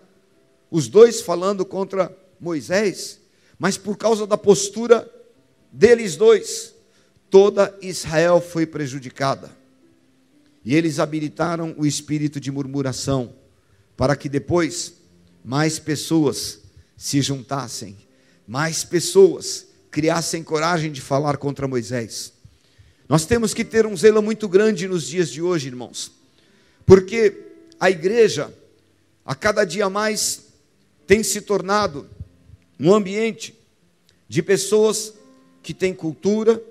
Os 0.71 0.89
dois 0.89 1.21
falando 1.21 1.65
contra 1.65 2.17
Moisés, 2.41 3.21
mas 3.59 3.77
por 3.77 3.97
causa 3.97 4.27
da 4.27 4.39
postura 4.39 5.11
deles 5.73 6.17
dois, 6.17 6.75
toda 7.29 7.77
Israel 7.83 8.41
foi 8.41 8.67
prejudicada. 8.67 9.51
E 10.65 10.75
eles 10.75 10.99
habilitaram 10.99 11.75
o 11.79 11.87
espírito 11.87 12.39
de 12.39 12.51
murmuração, 12.51 13.35
para 13.97 14.15
que 14.15 14.29
depois 14.29 14.95
mais 15.45 15.79
pessoas 15.79 16.61
se 16.99 17.23
juntassem 17.23 17.97
mais 18.47 18.83
pessoas 18.83 19.69
criassem 19.91 20.43
coragem 20.43 20.91
de 20.91 21.01
falar 21.01 21.37
contra 21.37 21.69
Moisés. 21.69 22.33
Nós 23.09 23.25
temos 23.25 23.55
que 23.55 23.65
ter 23.65 23.87
um 23.87 23.97
zelo 23.97 24.21
muito 24.21 24.49
grande 24.49 24.89
nos 24.89 25.07
dias 25.07 25.31
de 25.31 25.41
hoje, 25.41 25.69
irmãos, 25.69 26.11
porque 26.85 27.47
a 27.79 27.91
igreja, 27.91 28.53
a 29.25 29.35
cada 29.35 29.65
dia 29.65 29.89
mais, 29.89 30.47
tem 31.07 31.23
se 31.23 31.41
tornado 31.41 32.09
um 32.79 32.93
ambiente 32.93 33.55
de 34.29 34.43
pessoas 34.43 35.15
que 35.63 35.73
têm 35.73 35.95
cultura, 35.95 36.63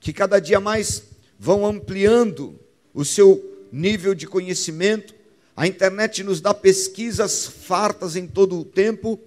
que 0.00 0.12
cada 0.12 0.38
dia 0.40 0.60
mais 0.60 1.04
vão 1.38 1.64
ampliando 1.64 2.58
o 2.92 3.04
seu 3.04 3.66
nível 3.72 4.14
de 4.14 4.26
conhecimento. 4.26 5.14
A 5.56 5.66
internet 5.66 6.22
nos 6.22 6.40
dá 6.40 6.52
pesquisas 6.52 7.46
fartas 7.46 8.16
em 8.16 8.26
todo 8.26 8.58
o 8.58 8.64
tempo 8.64 9.18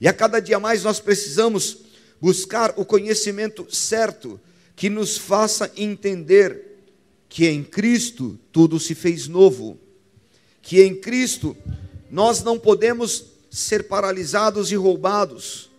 e 0.00 0.06
a 0.06 0.12
cada 0.12 0.40
dia 0.40 0.58
mais 0.58 0.84
nós 0.84 1.00
precisamos 1.00 1.78
buscar 2.20 2.74
o 2.76 2.84
conhecimento 2.84 3.66
certo 3.74 4.40
que 4.74 4.88
nos 4.88 5.18
faça 5.18 5.70
entender 5.76 6.78
que 7.28 7.46
em 7.46 7.62
Cristo 7.62 8.38
tudo 8.52 8.78
se 8.78 8.94
fez 8.94 9.28
novo, 9.28 9.78
que 10.62 10.82
em 10.82 10.94
Cristo 10.94 11.56
nós 12.10 12.42
não 12.42 12.58
podemos 12.58 13.24
ser 13.50 13.84
paralisados 13.84 14.70
e 14.70 14.76
roubados, 14.76 15.70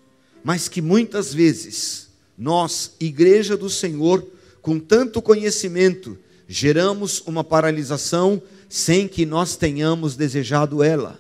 mas 0.44 0.68
que 0.68 0.82
muitas 0.82 1.34
vezes 1.34 2.10
nós, 2.38 2.94
igreja 3.00 3.58
do 3.58 3.70
Senhor, 3.70 4.26
com 4.62 4.80
tanto 4.80 5.22
conhecimento, 5.22 6.18
geramos 6.48 7.22
uma 7.26 7.44
paralisação 7.44 8.42
sem 8.68 9.08
que 9.08 9.26
nós 9.26 9.56
tenhamos 9.56 10.16
desejado 10.16 10.84
ela. 10.84 11.20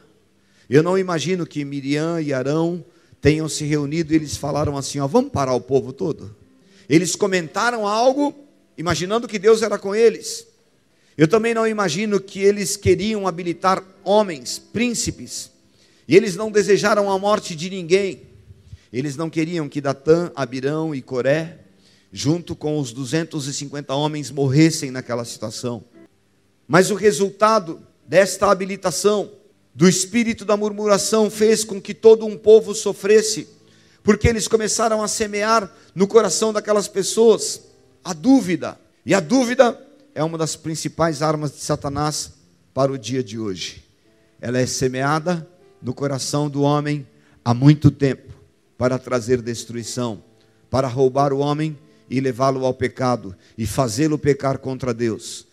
Eu 0.69 0.83
não 0.83 0.97
imagino 0.97 1.47
que 1.47 1.65
Miriam 1.65 2.21
e 2.21 2.31
Arão 2.31 2.85
tenham 3.19 3.49
se 3.49 3.65
reunido 3.65 4.13
e 4.13 4.15
eles 4.15 4.37
falaram 4.37 4.77
assim: 4.77 4.99
ó, 4.99 5.07
vamos 5.07 5.31
parar 5.31 5.53
o 5.53 5.61
povo 5.61 5.91
todo. 5.91 6.35
Eles 6.87 7.15
comentaram 7.15 7.87
algo, 7.87 8.35
imaginando 8.77 9.27
que 9.27 9.39
Deus 9.39 9.61
era 9.63 9.79
com 9.79 9.95
eles. 9.95 10.45
Eu 11.17 11.27
também 11.27 11.53
não 11.53 11.67
imagino 11.67 12.19
que 12.19 12.39
eles 12.39 12.77
queriam 12.77 13.27
habilitar 13.27 13.83
homens, 14.03 14.59
príncipes, 14.59 15.51
e 16.07 16.15
eles 16.15 16.35
não 16.35 16.51
desejaram 16.51 17.11
a 17.11 17.17
morte 17.17 17.55
de 17.55 17.69
ninguém. 17.69 18.21
Eles 18.91 19.15
não 19.15 19.29
queriam 19.29 19.67
que 19.67 19.81
Datã, 19.81 20.31
Abirão 20.35 20.95
e 20.95 21.01
Coré, 21.01 21.59
junto 22.11 22.55
com 22.55 22.79
os 22.79 22.91
250 22.91 23.93
homens, 23.93 24.31
morressem 24.31 24.91
naquela 24.91 25.25
situação. 25.25 25.83
Mas 26.67 26.89
o 26.89 26.95
resultado 26.95 27.81
desta 28.07 28.49
habilitação 28.49 29.31
do 29.73 29.87
espírito 29.87 30.43
da 30.43 30.57
murmuração 30.57 31.29
fez 31.29 31.63
com 31.63 31.81
que 31.81 31.93
todo 31.93 32.25
um 32.25 32.37
povo 32.37 32.73
sofresse, 32.73 33.47
porque 34.03 34.27
eles 34.27 34.47
começaram 34.47 35.01
a 35.01 35.07
semear 35.07 35.71
no 35.93 36.07
coração 36.07 36.51
daquelas 36.51 36.87
pessoas 36.87 37.61
a 38.03 38.13
dúvida. 38.13 38.79
E 39.05 39.13
a 39.13 39.19
dúvida 39.19 39.79
é 40.13 40.23
uma 40.23 40.37
das 40.37 40.55
principais 40.55 41.21
armas 41.21 41.51
de 41.51 41.59
Satanás 41.59 42.33
para 42.73 42.91
o 42.91 42.97
dia 42.97 43.23
de 43.23 43.39
hoje. 43.39 43.83
Ela 44.41 44.59
é 44.59 44.65
semeada 44.65 45.47
no 45.81 45.93
coração 45.93 46.49
do 46.49 46.61
homem 46.61 47.07
há 47.43 47.53
muito 47.53 47.91
tempo 47.91 48.33
para 48.77 48.97
trazer 48.97 49.41
destruição, 49.41 50.23
para 50.69 50.87
roubar 50.87 51.33
o 51.33 51.39
homem 51.39 51.77
e 52.09 52.19
levá-lo 52.19 52.65
ao 52.65 52.73
pecado 52.73 53.35
e 53.57 53.65
fazê-lo 53.67 54.17
pecar 54.17 54.57
contra 54.59 54.93
Deus. 54.93 55.47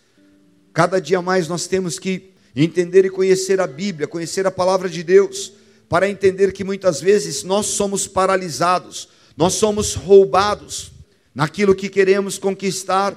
Cada 0.73 1.00
dia 1.00 1.20
mais 1.20 1.49
nós 1.49 1.66
temos 1.66 1.99
que 1.99 2.32
entender 2.64 3.04
e 3.04 3.10
conhecer 3.10 3.60
a 3.60 3.66
Bíblia, 3.66 4.08
conhecer 4.08 4.46
a 4.46 4.50
palavra 4.50 4.88
de 4.88 5.02
Deus, 5.02 5.52
para 5.88 6.08
entender 6.08 6.52
que 6.52 6.64
muitas 6.64 7.00
vezes 7.00 7.42
nós 7.42 7.66
somos 7.66 8.08
paralisados, 8.08 9.10
nós 9.36 9.52
somos 9.52 9.94
roubados 9.94 10.90
naquilo 11.34 11.75
que 11.75 11.90
queremos 11.90 12.38
conquistar, 12.38 13.14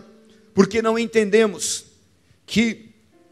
porque 0.53 0.81
não 0.81 0.99
entendemos 0.99 1.85
que 2.45 2.89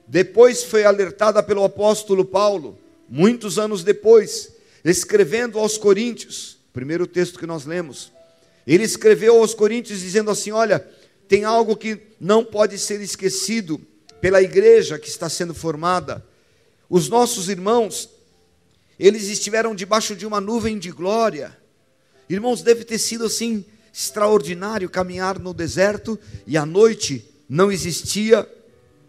depois 0.07 0.63
foi 0.63 0.85
alertada 0.85 1.43
pelo 1.43 1.63
apóstolo 1.65 2.23
Paulo, 2.23 2.79
muitos 3.09 3.59
anos 3.59 3.83
depois, 3.83 4.53
escrevendo 4.85 5.59
aos 5.59 5.77
Coríntios, 5.77 6.57
primeiro 6.71 7.05
texto 7.05 7.37
que 7.37 7.45
nós 7.45 7.65
lemos, 7.65 8.13
ele 8.65 8.83
escreveu 8.83 9.39
aos 9.39 9.53
Coríntios 9.53 9.99
dizendo 9.99 10.31
assim: 10.31 10.51
Olha, 10.51 10.79
tem 11.27 11.43
algo 11.43 11.75
que 11.75 11.99
não 12.19 12.43
pode 12.43 12.77
ser 12.77 13.01
esquecido 13.01 13.81
pela 14.21 14.41
igreja 14.41 14.97
que 14.99 15.09
está 15.09 15.29
sendo 15.29 15.53
formada. 15.53 16.25
Os 16.89 17.09
nossos 17.09 17.49
irmãos, 17.49 18.09
eles 18.99 19.27
estiveram 19.27 19.75
debaixo 19.75 20.15
de 20.15 20.25
uma 20.25 20.41
nuvem 20.41 20.79
de 20.79 20.91
glória. 20.91 21.57
Irmãos, 22.29 22.61
deve 22.61 22.83
ter 22.83 22.97
sido 22.97 23.25
assim 23.25 23.65
extraordinário 23.93 24.89
caminhar 24.89 25.39
no 25.39 25.53
deserto 25.53 26.19
e 26.45 26.57
à 26.57 26.65
noite 26.65 27.25
não 27.49 27.71
existia 27.71 28.47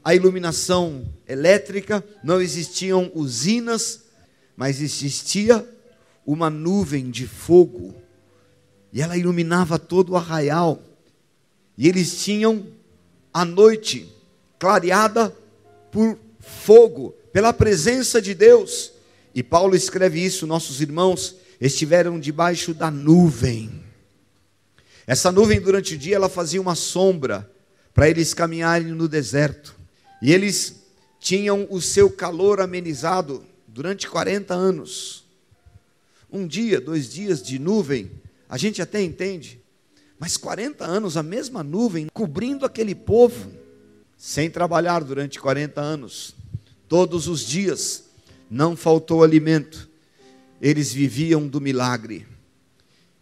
a 0.02 0.14
iluminação 0.14 1.06
elétrica, 1.26 2.02
não 2.24 2.40
existiam 2.40 3.10
usinas, 3.14 4.04
mas 4.56 4.80
existia 4.80 5.68
uma 6.24 6.48
nuvem 6.48 7.10
de 7.10 7.26
fogo 7.26 7.94
e 8.92 9.02
ela 9.02 9.16
iluminava 9.16 9.78
todo 9.78 10.10
o 10.10 10.16
arraial. 10.16 10.82
E 11.76 11.88
eles 11.88 12.22
tinham 12.22 12.66
à 13.32 13.44
noite 13.44 14.12
clareada 14.58 15.34
por 15.90 16.18
fogo, 16.40 17.14
pela 17.32 17.52
presença 17.52 18.20
de 18.20 18.34
Deus. 18.34 18.92
E 19.34 19.42
Paulo 19.42 19.76
escreve 19.76 20.24
isso: 20.24 20.46
nossos 20.46 20.80
irmãos 20.80 21.36
estiveram 21.60 22.18
debaixo 22.18 22.74
da 22.74 22.90
nuvem. 22.90 23.84
Essa 25.06 25.32
nuvem 25.32 25.60
durante 25.60 25.94
o 25.94 25.98
dia 25.98 26.16
ela 26.16 26.28
fazia 26.28 26.60
uma 26.60 26.74
sombra 26.74 27.50
para 27.94 28.08
eles 28.08 28.34
caminharem 28.34 28.88
no 28.88 29.08
deserto. 29.08 29.74
E 30.20 30.32
eles 30.32 30.82
tinham 31.18 31.66
o 31.70 31.80
seu 31.80 32.10
calor 32.10 32.60
amenizado 32.60 33.44
durante 33.66 34.08
40 34.08 34.54
anos. 34.54 35.24
Um 36.30 36.46
dia, 36.46 36.80
dois 36.80 37.10
dias 37.10 37.42
de 37.42 37.58
nuvem, 37.58 38.10
a 38.48 38.58
gente 38.58 38.82
até 38.82 39.02
entende. 39.02 39.60
Mas 40.18 40.36
40 40.36 40.84
anos, 40.84 41.16
a 41.16 41.22
mesma 41.22 41.62
nuvem 41.62 42.08
cobrindo 42.12 42.66
aquele 42.66 42.94
povo, 42.94 43.50
sem 44.18 44.50
trabalhar 44.50 45.04
durante 45.04 45.38
40 45.38 45.80
anos, 45.80 46.34
todos 46.88 47.28
os 47.28 47.46
dias, 47.46 48.04
não 48.50 48.76
faltou 48.76 49.22
alimento. 49.22 49.88
Eles 50.60 50.92
viviam 50.92 51.46
do 51.46 51.60
milagre. 51.60 52.26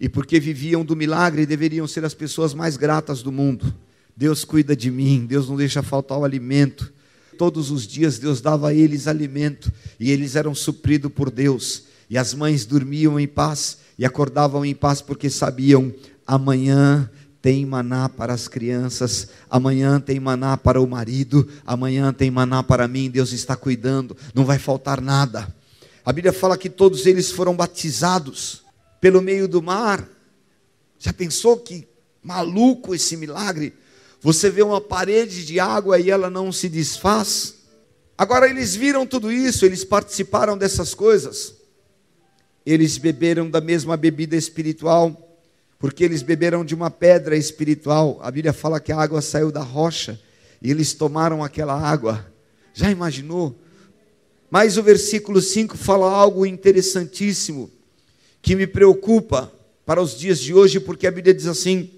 E 0.01 0.09
porque 0.09 0.41
viviam 0.41 0.83
do 0.83 0.97
milagre, 0.97 1.45
deveriam 1.45 1.87
ser 1.87 2.05
as 2.05 2.15
pessoas 2.15 2.55
mais 2.55 2.79
gratas 2.79 3.23
do 3.23 3.31
mundo. 3.31 3.75
Deus 4.17 4.43
cuida 4.45 4.75
de 4.75 4.91
mim, 4.91 5.27
Deus 5.27 5.49
não 5.49 5.57
deixa 5.57 5.83
faltar 5.83 6.19
o 6.19 6.25
alimento. 6.25 6.93
Todos 7.37 7.71
os 7.71 7.87
dias 7.87 8.19
Deus 8.19 8.41
dava 8.41 8.69
a 8.69 8.75
eles 8.75 9.07
alimento 9.07 9.71
e 10.01 10.11
eles 10.11 10.35
eram 10.35 10.55
supridos 10.55 11.13
por 11.13 11.31
Deus. 11.31 11.85
E 12.09 12.17
as 12.17 12.33
mães 12.33 12.65
dormiam 12.65 13.21
em 13.21 13.29
paz 13.29 13.79
e 13.99 14.07
acordavam 14.07 14.65
em 14.65 14.75
paz 14.75 15.03
porque 15.03 15.29
sabiam: 15.29 15.93
amanhã 16.27 17.11
tem 17.47 17.65
maná 17.65 18.09
para 18.09 18.33
as 18.33 18.49
crianças, 18.49 19.29
amanhã 19.49 20.01
tem 20.01 20.19
maná 20.19 20.57
para 20.57 20.81
o 20.81 20.87
marido, 20.89 21.49
amanhã 21.65 22.13
tem 22.13 22.29
maná 22.29 22.61
para 22.61 22.89
mim, 22.89 23.09
Deus 23.09 23.31
está 23.31 23.55
cuidando, 23.55 24.17
não 24.35 24.45
vai 24.45 24.59
faltar 24.59 25.01
nada. 25.01 25.55
A 26.05 26.13
Bíblia 26.13 26.33
fala 26.33 26.59
que 26.59 26.69
todos 26.69 27.07
eles 27.07 27.31
foram 27.31 27.55
batizados 27.55 28.65
pelo 29.01 29.23
meio 29.23 29.47
do 29.47 29.63
mar. 29.63 30.09
Já 30.99 31.13
pensou 31.13 31.57
que 31.59 31.87
maluco 32.21 32.93
esse 32.93 33.17
milagre? 33.17 33.75
Você 34.21 34.51
vê 34.51 34.63
uma 34.63 34.81
parede 34.81 35.47
de 35.47 35.61
água 35.61 36.01
e 36.01 36.11
ela 36.11 36.29
não 36.29 36.51
se 36.51 36.69
desfaz. 36.69 37.59
Agora 38.19 38.51
eles 38.51 38.75
viram 38.75 39.07
tudo 39.07 39.31
isso, 39.31 39.65
eles 39.65 39.85
participaram 39.85 40.59
dessas 40.59 40.95
coisas. 40.95 41.55
Eles 42.67 42.99
beberam 42.99 43.49
da 43.49 43.61
mesma 43.61 43.97
bebida 43.97 44.35
espiritual, 44.35 45.26
porque 45.79 46.05
eles 46.05 46.23
beberam 46.23 46.65
de 46.65 46.75
uma 46.75 46.91
pedra 46.91 47.37
espiritual. 47.37 48.19
A 48.23 48.31
Bíblia 48.31 48.53
fala 48.53 48.81
que 48.81 48.93
a 48.93 49.01
água 49.01 49.21
saiu 49.21 49.51
da 49.51 49.63
rocha 49.63 50.19
e 50.61 50.71
eles 50.71 50.95
tomaram 50.95 51.43
aquela 51.45 51.75
água. 51.75 52.27
Já 52.73 52.91
imaginou? 52.91 53.55
Mas 54.51 54.77
o 54.77 54.83
versículo 54.83 55.41
5 55.41 55.77
fala 55.77 56.11
algo 56.11 56.47
interessantíssimo 56.47 57.71
que 58.41 58.55
me 58.55 58.67
preocupa 58.67 59.53
para 59.85 60.01
os 60.01 60.17
dias 60.17 60.39
de 60.39 60.55
hoje, 60.55 60.81
porque 60.81 61.07
a 61.07 61.11
Bíblia 61.11 61.35
diz 61.35 61.47
assim: 61.47 61.91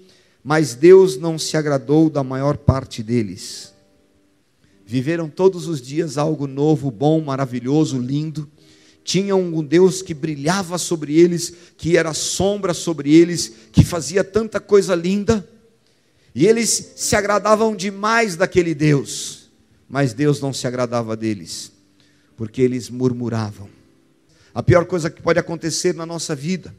mas 0.43 0.73
Deus 0.73 1.17
não 1.17 1.37
se 1.37 1.57
agradou 1.57 2.09
da 2.09 2.23
maior 2.23 2.57
parte 2.57 3.03
deles. 3.03 3.73
Viveram 4.85 5.29
todos 5.29 5.67
os 5.67 5.81
dias 5.81 6.17
algo 6.17 6.47
novo, 6.47 6.89
bom, 6.89 7.21
maravilhoso, 7.21 7.99
lindo. 7.99 8.49
Tinham 9.09 9.41
um 9.41 9.63
Deus 9.63 10.03
que 10.03 10.13
brilhava 10.13 10.77
sobre 10.77 11.19
eles, 11.19 11.51
que 11.75 11.97
era 11.97 12.13
sombra 12.13 12.75
sobre 12.75 13.11
eles, 13.11 13.51
que 13.71 13.83
fazia 13.83 14.23
tanta 14.23 14.59
coisa 14.59 14.93
linda. 14.93 15.49
E 16.35 16.45
eles 16.45 16.93
se 16.95 17.15
agradavam 17.15 17.75
demais 17.75 18.35
daquele 18.35 18.75
Deus, 18.75 19.49
mas 19.89 20.13
Deus 20.13 20.39
não 20.39 20.53
se 20.53 20.67
agradava 20.67 21.17
deles, 21.17 21.71
porque 22.37 22.61
eles 22.61 22.87
murmuravam. 22.91 23.67
A 24.53 24.61
pior 24.61 24.85
coisa 24.85 25.09
que 25.09 25.23
pode 25.23 25.39
acontecer 25.39 25.95
na 25.95 26.05
nossa 26.05 26.35
vida, 26.35 26.71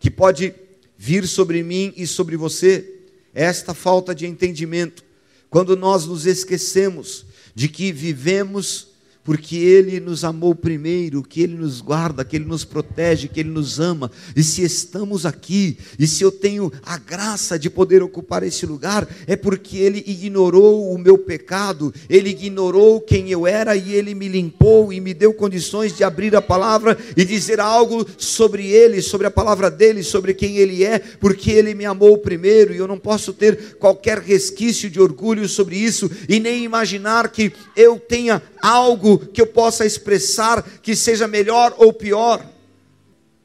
que 0.00 0.10
pode 0.10 0.52
vir 0.98 1.24
sobre 1.24 1.62
mim 1.62 1.94
e 1.96 2.04
sobre 2.04 2.36
você, 2.36 2.94
esta 3.32 3.72
falta 3.72 4.12
de 4.12 4.26
entendimento, 4.26 5.04
quando 5.48 5.76
nós 5.76 6.04
nos 6.04 6.26
esquecemos 6.26 7.26
de 7.54 7.68
que 7.68 7.92
vivemos 7.92 8.88
porque 9.26 9.56
Ele 9.56 9.98
nos 9.98 10.22
amou 10.22 10.54
primeiro, 10.54 11.20
que 11.20 11.42
Ele 11.42 11.56
nos 11.56 11.80
guarda, 11.80 12.24
que 12.24 12.36
Ele 12.36 12.44
nos 12.44 12.64
protege, 12.64 13.26
que 13.26 13.40
Ele 13.40 13.50
nos 13.50 13.80
ama. 13.80 14.08
E 14.36 14.42
se 14.44 14.62
estamos 14.62 15.26
aqui, 15.26 15.76
e 15.98 16.06
se 16.06 16.22
eu 16.22 16.30
tenho 16.30 16.72
a 16.84 16.96
graça 16.96 17.58
de 17.58 17.68
poder 17.68 18.04
ocupar 18.04 18.44
esse 18.44 18.64
lugar, 18.64 19.06
é 19.26 19.34
porque 19.34 19.78
Ele 19.78 20.02
ignorou 20.06 20.92
o 20.92 20.96
meu 20.96 21.18
pecado, 21.18 21.92
Ele 22.08 22.30
ignorou 22.30 23.00
quem 23.00 23.28
eu 23.28 23.48
era 23.48 23.74
e 23.74 23.92
Ele 23.92 24.14
me 24.14 24.28
limpou 24.28 24.92
e 24.92 25.00
me 25.00 25.12
deu 25.12 25.34
condições 25.34 25.96
de 25.96 26.04
abrir 26.04 26.36
a 26.36 26.40
palavra 26.40 26.96
e 27.16 27.24
dizer 27.24 27.58
algo 27.58 28.06
sobre 28.16 28.68
Ele, 28.68 29.02
sobre 29.02 29.26
a 29.26 29.30
palavra 29.30 29.68
dele, 29.68 30.04
sobre 30.04 30.34
quem 30.34 30.58
Ele 30.58 30.84
é, 30.84 31.00
porque 31.00 31.50
Ele 31.50 31.74
me 31.74 31.84
amou 31.84 32.16
primeiro 32.16 32.72
e 32.72 32.76
eu 32.76 32.86
não 32.86 32.98
posso 32.98 33.32
ter 33.32 33.74
qualquer 33.80 34.18
resquício 34.18 34.88
de 34.88 35.00
orgulho 35.00 35.48
sobre 35.48 35.76
isso 35.76 36.08
e 36.28 36.38
nem 36.38 36.62
imaginar 36.62 37.28
que 37.32 37.52
eu 37.74 37.98
tenha 37.98 38.40
algo 38.66 39.18
que 39.18 39.40
eu 39.40 39.46
possa 39.46 39.86
expressar 39.86 40.60
que 40.80 40.96
seja 40.96 41.28
melhor 41.28 41.72
ou 41.78 41.92
pior. 41.92 42.44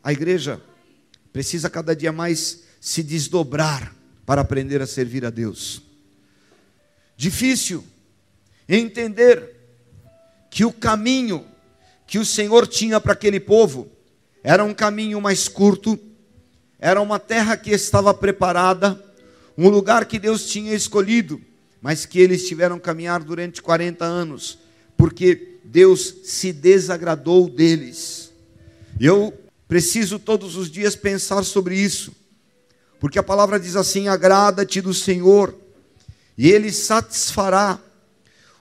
A 0.03 0.12
igreja 0.12 0.60
precisa 1.31 1.69
cada 1.69 1.95
dia 1.95 2.12
mais 2.12 2.63
se 2.79 3.03
desdobrar 3.03 3.95
para 4.25 4.41
aprender 4.41 4.81
a 4.81 4.88
servir 4.88 5.23
a 5.23 5.29
Deus. 5.29 5.84
Difícil 7.15 7.84
entender 8.67 9.57
que 10.49 10.65
o 10.65 10.73
caminho 10.73 11.45
que 12.07 12.17
o 12.17 12.25
Senhor 12.25 12.65
tinha 12.65 12.99
para 12.99 13.13
aquele 13.13 13.39
povo 13.39 13.89
era 14.43 14.63
um 14.63 14.73
caminho 14.73 15.21
mais 15.21 15.47
curto, 15.47 15.99
era 16.79 16.99
uma 16.99 17.19
terra 17.19 17.55
que 17.55 17.69
estava 17.69 18.12
preparada, 18.12 18.99
um 19.55 19.69
lugar 19.69 20.05
que 20.05 20.17
Deus 20.17 20.47
tinha 20.47 20.73
escolhido, 20.73 21.39
mas 21.79 22.07
que 22.07 22.19
eles 22.19 22.47
tiveram 22.47 22.79
que 22.79 22.86
caminhar 22.86 23.23
durante 23.23 23.62
40 23.62 24.03
anos 24.03 24.61
porque 25.01 25.57
Deus 25.63 26.13
se 26.25 26.53
desagradou 26.53 27.49
deles. 27.49 28.31
E 28.99 29.05
eu 29.07 29.33
preciso 29.67 30.19
todos 30.19 30.55
os 30.55 30.69
dias 30.69 30.95
pensar 30.95 31.41
sobre 31.41 31.75
isso, 31.75 32.11
porque 32.99 33.17
a 33.17 33.23
palavra 33.23 33.59
diz 33.59 33.75
assim: 33.75 34.07
agrada-te 34.07 34.79
do 34.79 34.93
Senhor, 34.93 35.55
e 36.37 36.51
Ele 36.51 36.71
satisfará 36.71 37.81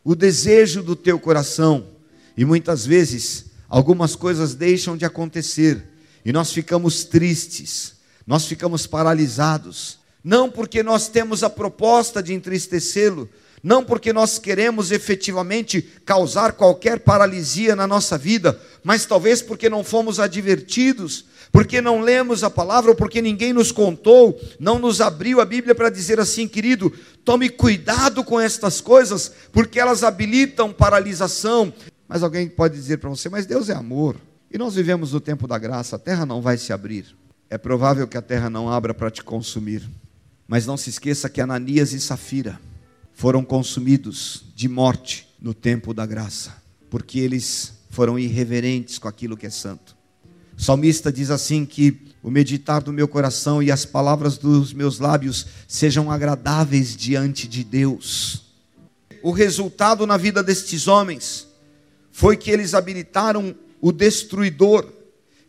o 0.02 0.14
desejo 0.14 0.82
do 0.82 0.96
teu 0.96 1.18
coração. 1.20 1.88
E 2.34 2.42
muitas 2.42 2.86
vezes, 2.86 3.44
algumas 3.68 4.16
coisas 4.16 4.54
deixam 4.54 4.96
de 4.96 5.04
acontecer, 5.04 5.84
e 6.24 6.32
nós 6.32 6.50
ficamos 6.50 7.04
tristes, 7.04 7.96
nós 8.26 8.46
ficamos 8.46 8.86
paralisados, 8.86 9.98
não 10.24 10.50
porque 10.50 10.82
nós 10.82 11.06
temos 11.06 11.42
a 11.42 11.50
proposta 11.50 12.22
de 12.22 12.32
entristecê-lo, 12.32 13.28
não 13.62 13.84
porque 13.84 14.12
nós 14.12 14.38
queremos 14.38 14.90
efetivamente 14.90 15.82
causar 16.04 16.52
qualquer 16.52 17.00
paralisia 17.00 17.76
na 17.76 17.86
nossa 17.86 18.16
vida, 18.16 18.58
mas 18.82 19.04
talvez 19.04 19.42
porque 19.42 19.68
não 19.68 19.84
fomos 19.84 20.18
advertidos, 20.18 21.26
porque 21.52 21.80
não 21.80 22.00
lemos 22.00 22.42
a 22.42 22.50
palavra, 22.50 22.90
ou 22.90 22.96
porque 22.96 23.20
ninguém 23.20 23.52
nos 23.52 23.72
contou, 23.72 24.40
não 24.58 24.78
nos 24.78 25.00
abriu 25.00 25.40
a 25.40 25.44
Bíblia 25.44 25.74
para 25.74 25.90
dizer 25.90 26.20
assim, 26.20 26.48
querido, 26.48 26.92
tome 27.24 27.48
cuidado 27.48 28.24
com 28.24 28.40
estas 28.40 28.80
coisas, 28.80 29.32
porque 29.52 29.78
elas 29.78 30.02
habilitam 30.02 30.72
paralisação. 30.72 31.72
Mas 32.08 32.22
alguém 32.22 32.48
pode 32.48 32.74
dizer 32.74 32.98
para 32.98 33.10
você, 33.10 33.28
mas 33.28 33.46
Deus 33.46 33.68
é 33.68 33.74
amor, 33.74 34.16
e 34.50 34.56
nós 34.56 34.74
vivemos 34.74 35.12
no 35.12 35.20
tempo 35.20 35.46
da 35.46 35.58
graça, 35.58 35.96
a 35.96 35.98
terra 35.98 36.24
não 36.24 36.40
vai 36.40 36.56
se 36.56 36.72
abrir. 36.72 37.16
É 37.48 37.58
provável 37.58 38.06
que 38.06 38.16
a 38.16 38.22
terra 38.22 38.48
não 38.48 38.70
abra 38.70 38.94
para 38.94 39.10
te 39.10 39.22
consumir, 39.22 39.82
mas 40.46 40.66
não 40.66 40.76
se 40.76 40.88
esqueça 40.88 41.28
que 41.28 41.40
Ananias 41.40 41.92
e 41.92 42.00
Safira, 42.00 42.60
foram 43.14 43.44
consumidos 43.44 44.44
de 44.54 44.68
morte 44.68 45.28
no 45.40 45.54
tempo 45.54 45.92
da 45.92 46.06
graça, 46.06 46.62
porque 46.88 47.18
eles 47.18 47.74
foram 47.90 48.18
irreverentes 48.18 48.98
com 48.98 49.08
aquilo 49.08 49.36
que 49.36 49.46
é 49.46 49.50
santo. 49.50 49.96
O 50.56 50.62
salmista 50.62 51.12
diz 51.12 51.30
assim 51.30 51.64
que 51.64 52.10
o 52.22 52.30
meditar 52.30 52.82
do 52.82 52.92
meu 52.92 53.08
coração 53.08 53.62
e 53.62 53.70
as 53.70 53.84
palavras 53.84 54.36
dos 54.36 54.72
meus 54.72 54.98
lábios 54.98 55.46
sejam 55.66 56.10
agradáveis 56.10 56.94
diante 56.94 57.48
de 57.48 57.64
Deus. 57.64 58.42
O 59.22 59.30
resultado 59.30 60.06
na 60.06 60.16
vida 60.16 60.42
destes 60.42 60.86
homens 60.86 61.46
foi 62.12 62.36
que 62.36 62.50
eles 62.50 62.74
habilitaram 62.74 63.54
o 63.80 63.90
destruidor 63.90 64.86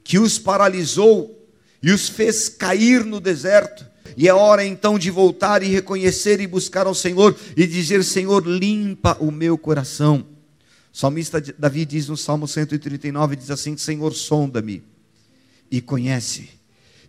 que 0.03 0.17
os 0.17 0.39
paralisou 0.39 1.37
e 1.83 1.91
os 1.91 2.07
fez 2.07 2.47
cair 2.47 3.03
no 3.03 3.19
deserto 3.19 3.85
e 4.17 4.27
é 4.27 4.33
hora 4.33 4.65
então 4.65 4.97
de 4.97 5.09
voltar 5.09 5.63
e 5.63 5.67
reconhecer 5.67 6.39
e 6.39 6.47
buscar 6.47 6.87
ao 6.87 6.95
Senhor 6.95 7.35
e 7.55 7.65
dizer: 7.65 8.03
Senhor, 8.03 8.45
limpa 8.45 9.17
o 9.19 9.31
meu 9.31 9.57
coração. 9.57 10.25
O 10.93 10.97
salmista 10.97 11.41
Davi 11.57 11.85
diz 11.85 12.07
no 12.07 12.17
Salmo 12.17 12.47
139: 12.47 13.35
diz 13.35 13.49
assim: 13.49 13.77
Senhor, 13.77 14.13
sonda-me 14.13 14.83
e 15.69 15.79
conhece, 15.79 16.49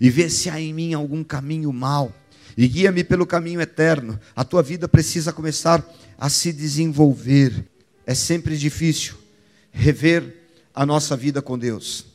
e 0.00 0.08
vê 0.08 0.30
se 0.30 0.48
há 0.48 0.60
em 0.60 0.72
mim 0.72 0.94
algum 0.94 1.24
caminho 1.24 1.72
mau, 1.72 2.14
e 2.56 2.68
guia-me 2.68 3.02
pelo 3.02 3.26
caminho 3.26 3.60
eterno. 3.60 4.18
A 4.36 4.44
tua 4.44 4.62
vida 4.62 4.86
precisa 4.86 5.32
começar 5.32 5.84
a 6.16 6.28
se 6.28 6.52
desenvolver. 6.52 7.64
É 8.06 8.14
sempre 8.14 8.56
difícil 8.56 9.14
rever 9.72 10.42
a 10.74 10.86
nossa 10.86 11.16
vida 11.16 11.42
com 11.42 11.58
Deus. 11.58 12.06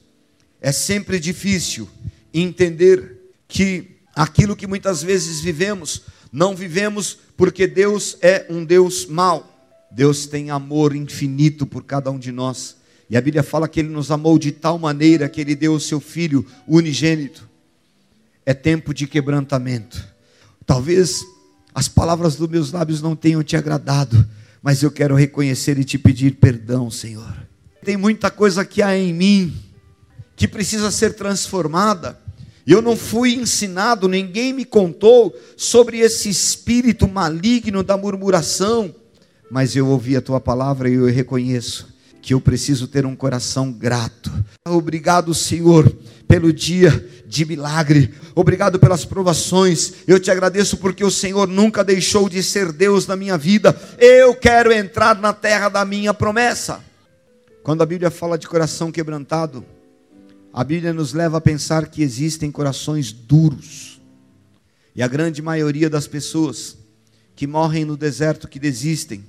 É 0.61 0.71
sempre 0.71 1.19
difícil 1.19 1.89
entender 2.33 3.17
que 3.47 3.96
aquilo 4.17 4.55
que 4.55 4.65
muitas 4.65 5.03
vezes 5.03 5.39
vivemos, 5.39 6.01
não 6.31 6.55
vivemos 6.55 7.19
porque 7.37 7.67
Deus 7.67 8.17
é 8.21 8.47
um 8.49 8.65
Deus 8.65 9.05
mau. 9.05 9.53
Deus 9.91 10.25
tem 10.25 10.49
amor 10.49 10.95
infinito 10.95 11.65
por 11.65 11.83
cada 11.83 12.11
um 12.11 12.19
de 12.19 12.31
nós. 12.31 12.75
E 13.09 13.15
a 13.15 13.21
Bíblia 13.21 13.43
fala 13.43 13.67
que 13.67 13.79
Ele 13.79 13.89
nos 13.89 14.11
amou 14.11 14.37
de 14.37 14.51
tal 14.51 14.77
maneira 14.77 15.29
que 15.29 15.39
Ele 15.39 15.55
deu 15.55 15.73
o 15.73 15.79
seu 15.79 15.99
Filho 15.99 16.45
unigênito. 16.67 17.47
É 18.45 18.53
tempo 18.53 18.93
de 18.93 19.07
quebrantamento. 19.07 20.03
Talvez 20.65 21.21
as 21.73 21.87
palavras 21.87 22.35
dos 22.35 22.49
meus 22.49 22.71
lábios 22.71 23.01
não 23.01 23.15
tenham 23.15 23.43
te 23.43 23.55
agradado, 23.55 24.27
mas 24.61 24.81
eu 24.83 24.91
quero 24.91 25.15
reconhecer 25.15 25.77
e 25.77 25.85
te 25.85 25.97
pedir 25.97 26.35
perdão, 26.35 26.91
Senhor. 26.91 27.47
Tem 27.85 27.95
muita 27.95 28.29
coisa 28.29 28.65
que 28.65 28.81
há 28.81 28.97
em 28.97 29.13
mim 29.13 29.55
que 30.35 30.47
precisa 30.47 30.91
ser 30.91 31.13
transformada. 31.13 32.19
Eu 32.67 32.81
não 32.81 32.97
fui 32.97 33.35
ensinado, 33.35 34.09
ninguém 34.09 34.51
me 34.51 34.65
contou 34.65 35.33
sobre 35.55 35.99
esse 35.99 36.27
espírito 36.27 37.07
maligno 37.07 37.81
da 37.81 37.95
murmuração, 37.95 38.93
mas 39.49 39.73
eu 39.73 39.87
ouvi 39.87 40.17
a 40.17 40.21
tua 40.21 40.41
palavra 40.41 40.89
e 40.89 40.95
eu 40.95 41.05
reconheço 41.05 41.87
que 42.21 42.33
eu 42.33 42.41
preciso 42.41 42.85
ter 42.85 43.05
um 43.05 43.15
coração 43.15 43.71
grato. 43.71 44.29
Obrigado, 44.67 45.33
Senhor, 45.33 45.89
pelo 46.27 46.51
dia 46.51 47.09
de 47.25 47.45
milagre. 47.45 48.13
Obrigado 48.35 48.77
pelas 48.77 49.05
provações. 49.05 49.93
Eu 50.05 50.19
te 50.19 50.29
agradeço 50.29 50.75
porque 50.75 51.05
o 51.05 51.09
Senhor 51.09 51.47
nunca 51.47 51.85
deixou 51.85 52.27
de 52.27 52.43
ser 52.43 52.73
Deus 52.73 53.07
na 53.07 53.15
minha 53.15 53.37
vida. 53.37 53.73
Eu 53.97 54.35
quero 54.35 54.73
entrar 54.73 55.17
na 55.21 55.31
terra 55.31 55.69
da 55.69 55.85
minha 55.85 56.13
promessa. 56.13 56.83
Quando 57.63 57.81
a 57.81 57.85
Bíblia 57.85 58.11
fala 58.11 58.37
de 58.37 58.45
coração 58.45 58.91
quebrantado, 58.91 59.63
a 60.53 60.63
Bíblia 60.63 60.93
nos 60.93 61.13
leva 61.13 61.37
a 61.37 61.41
pensar 61.41 61.87
que 61.87 62.01
existem 62.01 62.51
corações 62.51 63.11
duros. 63.11 64.01
E 64.95 65.03
a 65.03 65.07
grande 65.07 65.41
maioria 65.41 65.89
das 65.89 66.07
pessoas 66.07 66.77
que 67.35 67.45
morrem 67.45 67.85
no 67.85 67.95
deserto, 67.95 68.47
que 68.47 68.59
desistem, 68.59 69.23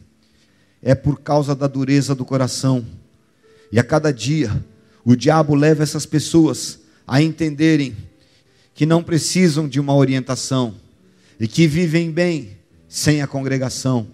é 0.83 0.95
por 0.95 1.21
causa 1.21 1.55
da 1.55 1.67
dureza 1.67 2.15
do 2.15 2.25
coração. 2.25 2.87
E 3.71 3.79
a 3.79 3.85
cada 3.85 4.13
dia, 4.13 4.65
o 5.05 5.15
diabo 5.15 5.55
leva 5.55 5.83
essas 5.83 6.07
pessoas 6.07 6.79
a 7.07 7.21
entenderem 7.21 7.97
que 8.75 8.87
não 8.87 9.03
precisam 9.03 9.69
de 9.69 9.81
uma 9.81 9.95
orientação 9.95 10.75
e 11.39 11.47
que 11.47 11.67
vivem 11.67 12.11
bem 12.11 12.57
sem 12.89 13.21
a 13.21 13.27
congregação. 13.27 14.07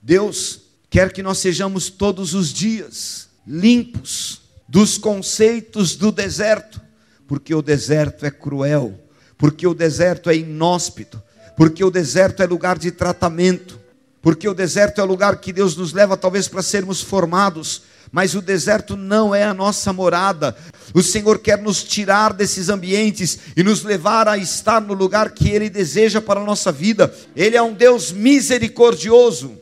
Deus 0.00 0.62
quer 0.88 1.12
que 1.12 1.22
nós 1.22 1.38
sejamos 1.38 1.90
todos 1.90 2.32
os 2.32 2.52
dias 2.52 3.28
limpos 3.46 4.43
dos 4.68 4.98
conceitos 4.98 5.96
do 5.96 6.10
deserto, 6.10 6.80
porque 7.26 7.54
o 7.54 7.62
deserto 7.62 8.26
é 8.26 8.30
cruel, 8.30 8.98
porque 9.36 9.66
o 9.66 9.74
deserto 9.74 10.30
é 10.30 10.36
inóspito, 10.36 11.22
porque 11.56 11.84
o 11.84 11.90
deserto 11.90 12.42
é 12.42 12.46
lugar 12.46 12.78
de 12.78 12.90
tratamento, 12.90 13.80
porque 14.20 14.48
o 14.48 14.54
deserto 14.54 15.00
é 15.00 15.04
lugar 15.04 15.36
que 15.36 15.52
Deus 15.52 15.76
nos 15.76 15.92
leva 15.92 16.16
talvez 16.16 16.48
para 16.48 16.62
sermos 16.62 17.02
formados, 17.02 17.82
mas 18.10 18.34
o 18.34 18.40
deserto 18.40 18.96
não 18.96 19.34
é 19.34 19.44
a 19.44 19.52
nossa 19.52 19.92
morada. 19.92 20.56
O 20.94 21.02
Senhor 21.02 21.40
quer 21.40 21.60
nos 21.60 21.82
tirar 21.82 22.32
desses 22.32 22.68
ambientes 22.68 23.38
e 23.56 23.62
nos 23.62 23.82
levar 23.82 24.28
a 24.28 24.38
estar 24.38 24.80
no 24.80 24.94
lugar 24.94 25.32
que 25.32 25.50
Ele 25.50 25.68
deseja 25.68 26.22
para 26.22 26.40
a 26.40 26.44
nossa 26.44 26.70
vida. 26.70 27.12
Ele 27.34 27.56
é 27.56 27.62
um 27.62 27.74
Deus 27.74 28.12
misericordioso. 28.12 29.58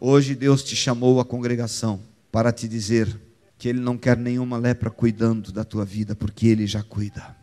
Hoje 0.00 0.34
Deus 0.34 0.62
te 0.64 0.74
chamou 0.74 1.20
à 1.20 1.24
congregação 1.24 2.00
para 2.32 2.50
te 2.50 2.66
dizer 2.66 3.23
que 3.64 3.68
Ele 3.70 3.80
não 3.80 3.96
quer 3.96 4.18
nenhuma 4.18 4.58
lepra 4.58 4.90
cuidando 4.90 5.50
da 5.50 5.64
tua 5.64 5.86
vida, 5.86 6.14
porque 6.14 6.48
Ele 6.48 6.66
já 6.66 6.82
cuida. 6.82 7.34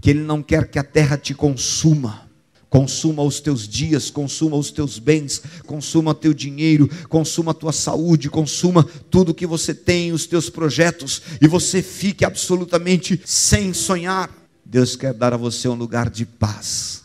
Que 0.00 0.10
Ele 0.10 0.22
não 0.22 0.42
quer 0.42 0.68
que 0.68 0.76
a 0.76 0.82
terra 0.82 1.16
te 1.16 1.32
consuma 1.32 2.26
Consuma 2.68 3.22
os 3.22 3.40
teus 3.40 3.66
dias, 3.66 4.10
consuma 4.10 4.56
os 4.56 4.72
teus 4.72 4.98
bens, 4.98 5.40
consuma 5.64 6.14
teu 6.14 6.34
dinheiro, 6.34 6.90
consuma 7.08 7.52
a 7.52 7.54
tua 7.54 7.72
saúde, 7.72 8.28
consuma 8.28 8.84
tudo 9.08 9.32
que 9.32 9.46
você 9.46 9.72
tem, 9.72 10.12
os 10.12 10.26
teus 10.26 10.50
projetos, 10.50 11.22
e 11.40 11.46
você 11.46 11.80
fique 11.80 12.26
absolutamente 12.26 13.18
sem 13.24 13.72
sonhar. 13.72 14.30
Deus 14.66 14.96
quer 14.96 15.14
dar 15.14 15.32
a 15.32 15.38
você 15.38 15.66
um 15.68 15.74
lugar 15.74 16.10
de 16.10 16.26
paz. 16.26 17.04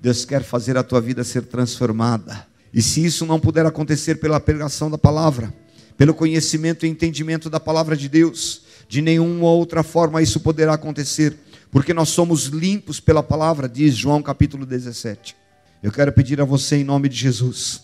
Deus 0.00 0.24
quer 0.24 0.42
fazer 0.42 0.76
a 0.76 0.82
tua 0.82 1.00
vida 1.00 1.22
ser 1.22 1.42
transformada. 1.42 2.46
E 2.74 2.82
se 2.82 3.04
isso 3.04 3.26
não 3.26 3.38
puder 3.38 3.64
acontecer 3.66 4.16
pela 4.16 4.40
pregação 4.40 4.90
da 4.90 4.98
palavra, 4.98 5.54
pelo 5.96 6.14
conhecimento 6.14 6.84
e 6.84 6.88
entendimento 6.88 7.48
da 7.48 7.58
palavra 7.58 7.96
de 7.96 8.08
Deus, 8.08 8.62
de 8.88 9.00
nenhuma 9.02 9.48
outra 9.48 9.82
forma 9.82 10.22
isso 10.22 10.40
poderá 10.40 10.74
acontecer 10.74 11.36
porque 11.76 11.92
nós 11.92 12.08
somos 12.08 12.46
limpos 12.46 13.00
pela 13.00 13.22
palavra, 13.22 13.68
diz 13.68 13.94
João 13.94 14.22
capítulo 14.22 14.64
17. 14.64 15.36
Eu 15.82 15.92
quero 15.92 16.10
pedir 16.10 16.40
a 16.40 16.44
você, 16.44 16.76
em 16.76 16.84
nome 16.84 17.06
de 17.06 17.16
Jesus, 17.16 17.82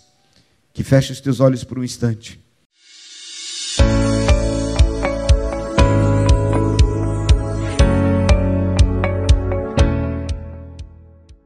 que 0.73 0.83
feche 0.83 1.13
os 1.13 1.21
teus 1.21 1.41
olhos 1.41 1.63
por 1.63 1.79
um 1.79 1.85
instante. 1.85 2.42